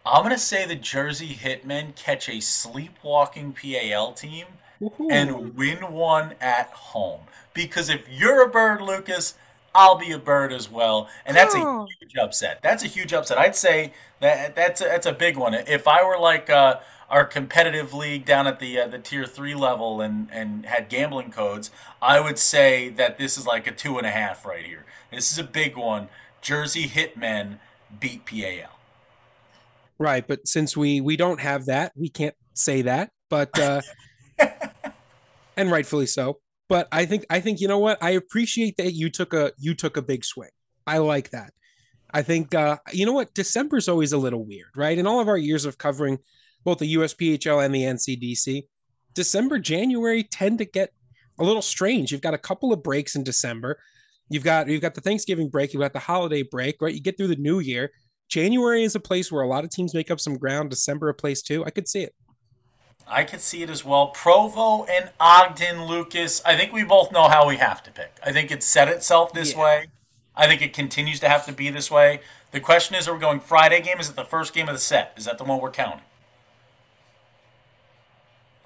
I'm 0.06 0.24
going 0.24 0.36
to 0.36 0.40
say 0.40 0.66
the 0.66 0.76
Jersey 0.76 1.34
Hitmen 1.34 1.96
catch 1.96 2.28
a 2.28 2.42
sleepwalking 2.42 3.54
PAL 3.54 4.14
team 4.14 4.46
Ooh. 4.82 5.08
and 5.10 5.56
win 5.56 5.92
one 5.92 6.36
at 6.42 6.70
home. 6.70 7.22
Because 7.54 7.90
if 7.90 8.08
you're 8.10 8.44
a 8.44 8.50
bird, 8.50 8.82
Lucas, 8.82 9.36
I'll 9.76 9.98
be 9.98 10.12
a 10.12 10.20
bird 10.20 10.52
as 10.52 10.70
well. 10.70 11.10
And 11.26 11.36
that's 11.36 11.56
oh. 11.56 11.84
a 11.84 11.88
huge 12.00 12.18
upset. 12.18 12.60
That's 12.62 12.84
a 12.84 12.88
huge 12.88 13.14
upset. 13.14 13.38
I'd 13.38 13.56
say 13.56 13.94
that 14.20 14.56
that's 14.56 14.82
a, 14.82 14.86
that's 14.86 15.06
a 15.06 15.14
big 15.14 15.38
one. 15.38 15.54
If 15.54 15.88
I 15.88 16.04
were 16.04 16.20
like 16.20 16.50
uh, 16.50 16.80
our 17.14 17.26
competitive 17.26 17.94
league 17.94 18.26
down 18.26 18.48
at 18.48 18.60
the 18.60 18.80
uh, 18.80 18.88
the 18.88 18.98
tier 18.98 19.26
three 19.26 19.54
level 19.54 20.02
and, 20.02 20.28
and 20.32 20.66
had 20.66 20.90
gambling 20.90 21.30
codes, 21.30 21.70
I 22.02 22.20
would 22.20 22.40
say 22.40 22.90
that 22.90 23.20
this 23.20 23.38
is 23.38 23.46
like 23.46 23.68
a 23.68 23.72
two 23.72 24.00
and 24.00 24.08
a 24.08 24.10
half 24.10 24.44
right 24.48 24.66
here. 24.66 24.84
This 25.12 25.32
is 25.32 25.38
a 25.38 25.44
big 25.44 25.78
one. 25.78 26.10
Jersey 26.42 26.88
Hitmen 26.88 27.60
beat 28.00 28.26
PAL. 28.26 28.80
Right, 30.00 30.28
but 30.28 30.48
since 30.48 30.76
we 30.76 31.02
we 31.02 31.16
don't 31.16 31.40
have 31.40 31.68
that, 31.68 31.92
we 31.96 32.10
can't 32.10 32.36
say 32.56 32.82
that. 32.82 33.12
But 33.30 33.60
uh, 33.60 33.82
and 35.56 35.70
rightfully 35.70 36.08
so. 36.08 36.40
But 36.68 36.88
I 36.92 37.06
think 37.06 37.28
I 37.30 37.42
think 37.42 37.62
you 37.62 37.68
know 37.68 37.78
what? 37.80 38.02
I 38.02 38.10
appreciate 38.10 38.78
that 38.78 38.94
you 38.94 39.12
took 39.12 39.36
a 39.36 39.52
you 39.60 39.76
took 39.76 39.98
a 39.98 40.02
big 40.02 40.26
swing. 40.26 40.50
I 40.88 40.98
like 40.98 41.30
that. 41.30 41.54
I 42.12 42.24
think 42.24 42.56
uh, 42.56 42.78
you 42.92 43.06
know 43.06 43.14
what? 43.14 43.36
December's 43.36 43.88
always 43.88 44.14
a 44.14 44.18
little 44.18 44.44
weird, 44.44 44.72
right? 44.76 44.98
In 44.98 45.06
all 45.06 45.20
of 45.20 45.28
our 45.28 45.38
years 45.38 45.66
of 45.66 45.78
covering 45.78 46.18
both 46.64 46.80
the 46.80 46.96
USPHL 46.96 47.64
and 47.64 47.74
the 47.74 47.84
NCDC, 47.84 48.64
December, 49.14 49.60
January 49.60 50.24
tend 50.24 50.58
to 50.60 50.66
get 50.66 50.92
a 51.40 51.44
little 51.44 51.62
strange. 51.62 52.12
You've 52.12 52.22
got 52.22 52.34
a 52.34 52.40
couple 52.40 52.74
of 52.74 52.84
breaks 52.84 53.16
in 53.16 53.24
December. 53.24 53.80
You've 54.30 54.44
got 54.44 54.68
you've 54.68 54.82
got 54.82 54.96
the 54.96 55.02
Thanksgiving 55.02 55.50
break, 55.50 55.74
you've 55.74 55.82
got 55.82 55.94
the 55.94 56.00
holiday 56.00 56.44
break, 56.44 56.82
right? 56.82 56.94
You 56.94 57.02
get 57.02 57.18
through 57.18 57.28
the 57.28 57.36
new 57.36 57.60
year, 57.60 57.92
January 58.30 58.84
is 58.84 58.96
a 58.96 59.00
place 59.00 59.32
where 59.32 59.44
a 59.44 59.48
lot 59.48 59.64
of 59.64 59.70
teams 59.70 59.94
make 59.94 60.10
up 60.10 60.20
some 60.20 60.38
ground. 60.38 60.70
December 60.70 61.10
a 61.10 61.14
place 61.14 61.42
too. 61.42 61.64
I 61.66 61.70
could 61.70 61.88
see 61.88 62.02
it. 62.02 62.16
I 63.08 63.26
could 63.26 63.42
see 63.42 63.64
it 63.64 63.70
as 63.70 63.84
well. 63.84 64.08
Provo 64.08 64.86
and 64.86 65.12
Ogden, 65.20 65.86
Lucas. 65.86 66.42
I 66.46 66.56
think 66.56 66.72
we 66.72 66.84
both 66.84 67.12
know 67.12 67.28
how 67.28 67.48
we 67.48 67.58
have 67.58 67.84
to 67.84 67.92
pick. 67.92 68.14
I 68.26 68.32
think 68.32 68.50
it 68.50 68.64
set 68.64 68.88
itself 68.88 69.34
this 69.34 69.54
yeah. 69.54 69.62
way. 69.62 69.88
I 70.36 70.48
think 70.48 70.62
it 70.62 70.74
continues 70.74 71.20
to 71.20 71.30
have 71.30 71.46
to 71.46 71.52
be 71.52 71.70
this 71.70 71.92
way. 71.92 72.22
The 72.52 72.60
question 72.60 72.96
is, 72.96 73.08
are 73.08 73.14
we 73.14 73.20
going 73.20 73.40
Friday 73.40 73.82
game? 73.82 74.00
Is 74.00 74.10
it 74.10 74.16
the 74.16 74.24
first 74.24 74.54
game 74.54 74.68
of 74.68 74.74
the 74.74 74.80
set? 74.80 75.14
Is 75.18 75.26
that 75.26 75.38
the 75.38 75.44
one 75.44 75.60
we're 75.60 75.70
counting? 75.70 76.02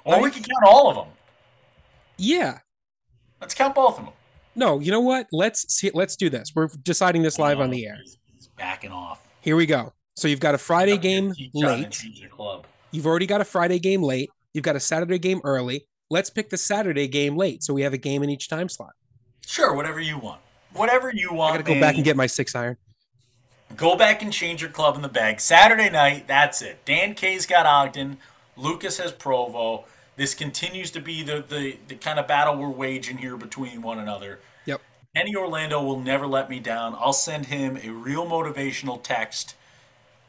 Or 0.07 0.15
I, 0.15 0.21
we 0.21 0.31
can 0.31 0.41
count 0.41 0.63
all 0.65 0.89
of 0.89 0.95
them. 0.95 1.07
Yeah. 2.17 2.59
Let's 3.41 3.53
count 3.53 3.75
both 3.75 3.99
of 3.99 4.05
them. 4.05 4.13
No, 4.55 4.79
you 4.79 4.89
know 4.89 5.01
what? 5.01 5.27
Let's 5.31 5.71
see. 5.71 5.91
Let's 5.93 6.15
do 6.15 6.29
this. 6.29 6.53
We're 6.55 6.69
deciding 6.81 7.21
this 7.21 7.37
live 7.37 7.59
on 7.59 7.69
the 7.69 7.85
air. 7.85 7.99
He's 8.33 8.47
backing 8.57 8.91
off. 8.91 9.21
Here 9.41 9.55
we 9.55 9.65
go. 9.65 9.93
So 10.15 10.27
you've 10.27 10.39
got 10.39 10.55
a 10.55 10.57
Friday 10.57 10.97
game 10.97 11.33
late. 11.53 12.03
You've 12.91 13.05
already 13.05 13.27
got 13.27 13.41
a 13.41 13.45
Friday 13.45 13.79
game 13.79 14.01
late. 14.01 14.31
You've 14.53 14.63
got 14.63 14.75
a 14.75 14.79
Saturday 14.79 15.19
game 15.19 15.41
early. 15.43 15.85
Let's 16.09 16.29
pick 16.29 16.49
the 16.49 16.57
Saturday 16.57 17.07
game 17.07 17.35
late. 17.35 17.63
So 17.63 17.73
we 17.73 17.83
have 17.83 17.93
a 17.93 17.97
game 17.97 18.23
in 18.23 18.29
each 18.29 18.47
time 18.47 18.69
slot. 18.69 18.93
Sure, 19.45 19.75
whatever 19.75 19.99
you 19.99 20.17
want. 20.17 20.41
Whatever 20.73 21.11
you 21.13 21.33
want. 21.33 21.53
I 21.53 21.57
gotta 21.57 21.75
go 21.75 21.79
back 21.79 21.95
and 21.95 22.03
get 22.03 22.15
my 22.15 22.27
six 22.27 22.55
iron. 22.55 22.77
Go 23.75 23.95
back 23.97 24.23
and 24.23 24.31
change 24.31 24.61
your 24.61 24.71
club 24.71 24.95
in 24.95 25.01
the 25.01 25.09
bag. 25.09 25.39
Saturday 25.39 25.89
night, 25.89 26.27
that's 26.27 26.61
it. 26.61 26.83
Dan 26.85 27.13
K's 27.13 27.45
got 27.45 27.65
Ogden. 27.65 28.17
Lucas 28.55 28.97
has 28.97 29.11
Provo. 29.11 29.85
This 30.17 30.33
continues 30.33 30.91
to 30.91 30.99
be 30.99 31.23
the, 31.23 31.45
the, 31.47 31.77
the 31.87 31.95
kind 31.95 32.19
of 32.19 32.27
battle 32.27 32.57
we're 32.57 32.69
waging 32.69 33.19
here 33.19 33.37
between 33.37 33.81
one 33.81 33.99
another. 33.99 34.39
Yep. 34.65 34.81
Kenny 35.15 35.35
Orlando 35.35 35.81
will 35.81 35.99
never 35.99 36.27
let 36.27 36.49
me 36.49 36.59
down. 36.59 36.95
I'll 36.99 37.13
send 37.13 37.45
him 37.45 37.77
a 37.81 37.89
real 37.89 38.25
motivational 38.25 39.01
text 39.01 39.55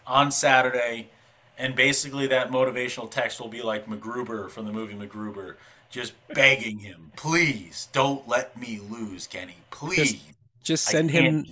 on 0.07 0.31
Saturday. 0.31 1.09
And 1.57 1.75
basically, 1.75 2.27
that 2.29 2.51
motivational 2.51 3.11
text 3.11 3.41
will 3.41 3.49
be 3.49 3.63
like 3.63 3.87
MacGruber 3.87 4.51
from 4.51 4.67
the 4.67 4.73
movie 4.73 4.95
MacGruber, 4.95 5.57
just 5.91 6.13
begging 6.35 6.81
him, 6.81 7.13
please 7.17 7.89
don't 7.93 8.29
let 8.29 8.57
me 8.57 8.79
lose, 8.79 9.27
Kenny. 9.27 9.57
Please. 9.71 10.13
Just, 10.13 10.25
just 10.63 10.85
send 10.85 11.11
him 11.11 11.45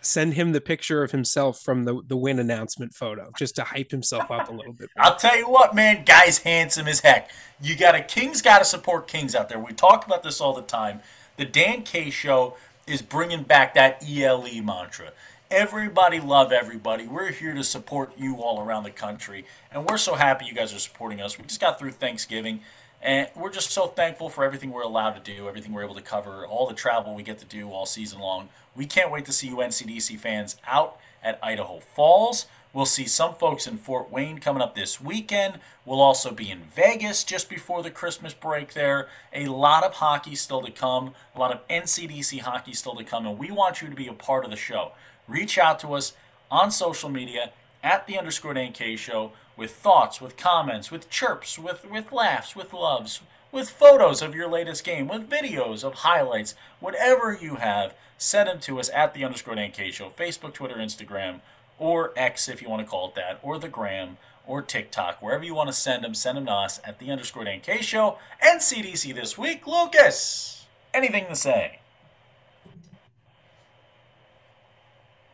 send 0.00 0.34
him 0.34 0.52
the 0.52 0.60
picture 0.60 1.02
of 1.02 1.10
himself 1.10 1.60
from 1.60 1.84
the, 1.84 2.00
the 2.06 2.16
win 2.16 2.38
announcement 2.38 2.94
photo 2.94 3.30
just 3.36 3.56
to 3.56 3.64
hype 3.64 3.90
himself 3.90 4.30
up 4.30 4.48
a 4.48 4.52
little 4.52 4.72
bit. 4.72 4.88
I'll 4.98 5.16
tell 5.16 5.36
you 5.36 5.48
what, 5.48 5.74
man, 5.74 6.04
guy's 6.04 6.38
handsome 6.38 6.88
as 6.88 7.00
heck. 7.00 7.30
You 7.60 7.76
got 7.76 7.94
a 7.94 8.02
King's 8.02 8.42
got 8.42 8.58
to 8.58 8.64
support 8.64 9.08
Kings 9.08 9.34
out 9.34 9.48
there. 9.48 9.58
We 9.58 9.72
talk 9.72 10.06
about 10.06 10.22
this 10.22 10.40
all 10.40 10.54
the 10.54 10.62
time. 10.62 11.00
The 11.36 11.44
Dan 11.44 11.82
K 11.82 12.10
Show 12.10 12.56
is 12.86 13.02
bringing 13.02 13.42
back 13.42 13.74
that 13.74 14.04
ELE 14.08 14.62
mantra. 14.62 15.12
Everybody 15.50 16.20
love 16.20 16.52
everybody. 16.52 17.08
We're 17.08 17.32
here 17.32 17.54
to 17.54 17.64
support 17.64 18.12
you 18.16 18.36
all 18.36 18.60
around 18.60 18.84
the 18.84 18.90
country, 18.90 19.44
and 19.72 19.84
we're 19.84 19.98
so 19.98 20.14
happy 20.14 20.44
you 20.46 20.54
guys 20.54 20.72
are 20.72 20.78
supporting 20.78 21.20
us. 21.20 21.38
We 21.38 21.44
just 21.44 21.60
got 21.60 21.78
through 21.78 21.90
Thanksgiving, 21.92 22.60
and 23.02 23.28
we're 23.34 23.50
just 23.50 23.70
so 23.70 23.86
thankful 23.86 24.28
for 24.28 24.44
everything 24.44 24.70
we're 24.70 24.82
allowed 24.82 25.12
to 25.22 25.34
do, 25.34 25.48
everything 25.48 25.72
we're 25.72 25.84
able 25.84 25.94
to 25.94 26.02
cover, 26.02 26.46
all 26.46 26.66
the 26.66 26.74
travel 26.74 27.14
we 27.14 27.22
get 27.22 27.38
to 27.38 27.46
do 27.46 27.70
all 27.70 27.86
season 27.86 28.20
long. 28.20 28.48
We 28.76 28.86
can't 28.86 29.10
wait 29.10 29.24
to 29.24 29.32
see 29.32 29.48
you 29.48 29.56
NCDC 29.56 30.18
fans 30.18 30.56
out 30.66 30.98
at 31.22 31.38
Idaho 31.42 31.80
Falls. 31.80 32.46
We'll 32.72 32.86
see 32.86 33.06
some 33.06 33.34
folks 33.34 33.66
in 33.66 33.78
Fort 33.78 34.12
Wayne 34.12 34.38
coming 34.38 34.62
up 34.62 34.76
this 34.76 35.00
weekend. 35.00 35.58
We'll 35.84 36.00
also 36.00 36.30
be 36.30 36.50
in 36.50 36.62
Vegas 36.76 37.24
just 37.24 37.48
before 37.48 37.82
the 37.82 37.90
Christmas 37.90 38.32
break 38.32 38.74
there. 38.74 39.08
A 39.32 39.46
lot 39.46 39.82
of 39.82 39.94
hockey 39.94 40.36
still 40.36 40.62
to 40.62 40.70
come, 40.70 41.14
a 41.34 41.38
lot 41.38 41.52
of 41.52 41.66
NCDC 41.68 42.40
hockey 42.40 42.74
still 42.74 42.94
to 42.94 43.02
come, 43.02 43.26
and 43.26 43.38
we 43.38 43.50
want 43.50 43.82
you 43.82 43.88
to 43.88 43.96
be 43.96 44.06
a 44.06 44.12
part 44.12 44.44
of 44.44 44.50
the 44.50 44.56
show. 44.56 44.92
Reach 45.26 45.58
out 45.58 45.80
to 45.80 45.94
us 45.94 46.12
on 46.50 46.70
social 46.70 47.08
media 47.08 47.52
at 47.82 48.06
the 48.06 48.18
underscore 48.18 48.54
NK 48.54 48.96
show 48.96 49.32
with 49.60 49.72
thoughts, 49.72 50.22
with 50.22 50.38
comments, 50.38 50.90
with 50.90 51.10
chirps, 51.10 51.58
with, 51.58 51.84
with 51.90 52.10
laughs, 52.10 52.56
with 52.56 52.72
loves, 52.72 53.20
with 53.52 53.68
photos 53.68 54.22
of 54.22 54.34
your 54.34 54.48
latest 54.48 54.82
game, 54.84 55.06
with 55.06 55.28
videos 55.28 55.84
of 55.84 55.92
highlights, 55.96 56.54
whatever 56.80 57.38
you 57.38 57.56
have, 57.56 57.94
send 58.16 58.48
them 58.48 58.58
to 58.58 58.80
us 58.80 58.88
at 58.94 59.12
the 59.12 59.22
underscore 59.22 59.54
NK 59.54 59.92
show, 59.92 60.08
Facebook, 60.08 60.54
Twitter, 60.54 60.76
Instagram 60.76 61.40
or 61.78 62.14
X 62.16 62.48
if 62.48 62.62
you 62.62 62.70
want 62.70 62.82
to 62.82 62.90
call 62.90 63.08
it 63.08 63.14
that, 63.16 63.38
or 63.42 63.58
the 63.58 63.68
Gram, 63.68 64.16
or 64.46 64.62
TikTok, 64.62 65.20
wherever 65.20 65.44
you 65.44 65.54
want 65.54 65.68
to 65.68 65.74
send 65.74 66.04
them, 66.04 66.14
send 66.14 66.38
them 66.38 66.46
to 66.46 66.52
us 66.52 66.80
at 66.82 66.98
the 66.98 67.10
underscore 67.10 67.44
NK 67.44 67.82
show 67.82 68.16
NCDC 68.42 69.14
this 69.14 69.36
week. 69.36 69.66
Lucas, 69.66 70.64
anything 70.94 71.26
to 71.26 71.36
say? 71.36 71.80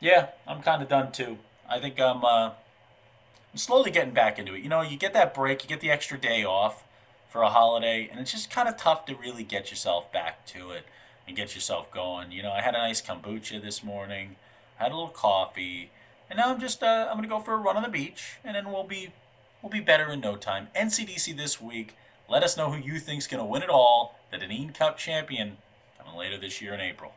Yeah, 0.01 0.31
I'm 0.49 0.63
kind 0.63 0.83
of 0.83 0.89
done 0.89 1.13
too. 1.13 1.39
I 1.71 1.79
think 1.79 2.01
I'm, 2.01 2.25
uh, 2.25 2.51
I'm 3.57 3.59
slowly 3.59 3.91
getting 3.91 4.13
back 4.13 4.39
into 4.39 4.55
it. 4.55 4.63
You 4.63 4.69
know, 4.69 4.83
you 4.83 4.99
get 4.99 5.15
that 5.15 5.33
break, 5.33 5.63
you 5.63 5.69
get 5.69 5.81
the 5.81 5.91
extra 5.91 6.19
day 6.19 6.45
off 6.45 6.85
for 7.31 7.41
a 7.41 7.49
holiday, 7.49 8.07
and 8.11 8.21
it's 8.21 8.33
just 8.33 8.51
kind 8.51 8.69
of 8.69 8.77
tough 8.77 9.07
to 9.07 9.15
really 9.15 9.45
get 9.45 9.71
yourself 9.71 10.13
back 10.13 10.45
to 10.49 10.73
it 10.73 10.85
and 11.27 11.37
get 11.37 11.55
yourself 11.55 11.91
going. 11.91 12.33
You 12.33 12.43
know, 12.43 12.53
I 12.53 12.61
had 12.61 12.75
a 12.75 12.79
nice 12.79 13.01
kombucha 13.01 13.63
this 13.63 13.83
morning, 13.83 14.37
had 14.77 14.93
a 14.93 14.95
little 14.95 15.09
coffee 15.09 15.91
and 16.29 16.39
now 16.39 16.51
I'm 16.53 16.61
just 16.61 16.83
uh, 16.83 17.09
I'm 17.09 17.17
gonna 17.17 17.29
go 17.29 17.41
for 17.41 17.55
a 17.55 17.59
run 17.59 17.77
on 17.77 17.83
the 17.83 17.89
beach, 17.89 18.39
and 18.45 18.57
then 18.57 18.71
we'll 18.71 18.85
be 18.85 19.11
we'll 19.63 19.71
be 19.71 19.81
better 19.81 20.11
in 20.11 20.21
no 20.21 20.37
time. 20.37 20.69
NCDC 20.77 21.37
this 21.37 21.61
week. 21.61 21.95
Let 22.29 22.43
us 22.43 22.57
know 22.57 22.73
who 22.73 22.81
you 22.83 22.99
think's 22.99 23.27
gonna 23.27 23.47
win 23.47 23.63
it 23.63 23.71
all. 23.71 24.19
The 24.33 24.39
Dineen 24.39 24.73
Cup 24.73 24.99
champion 24.99 25.59
coming 25.99 26.19
later 26.19 26.39
this 26.39 26.61
year 26.61 26.75
in 26.75 26.81
April. 26.81 27.13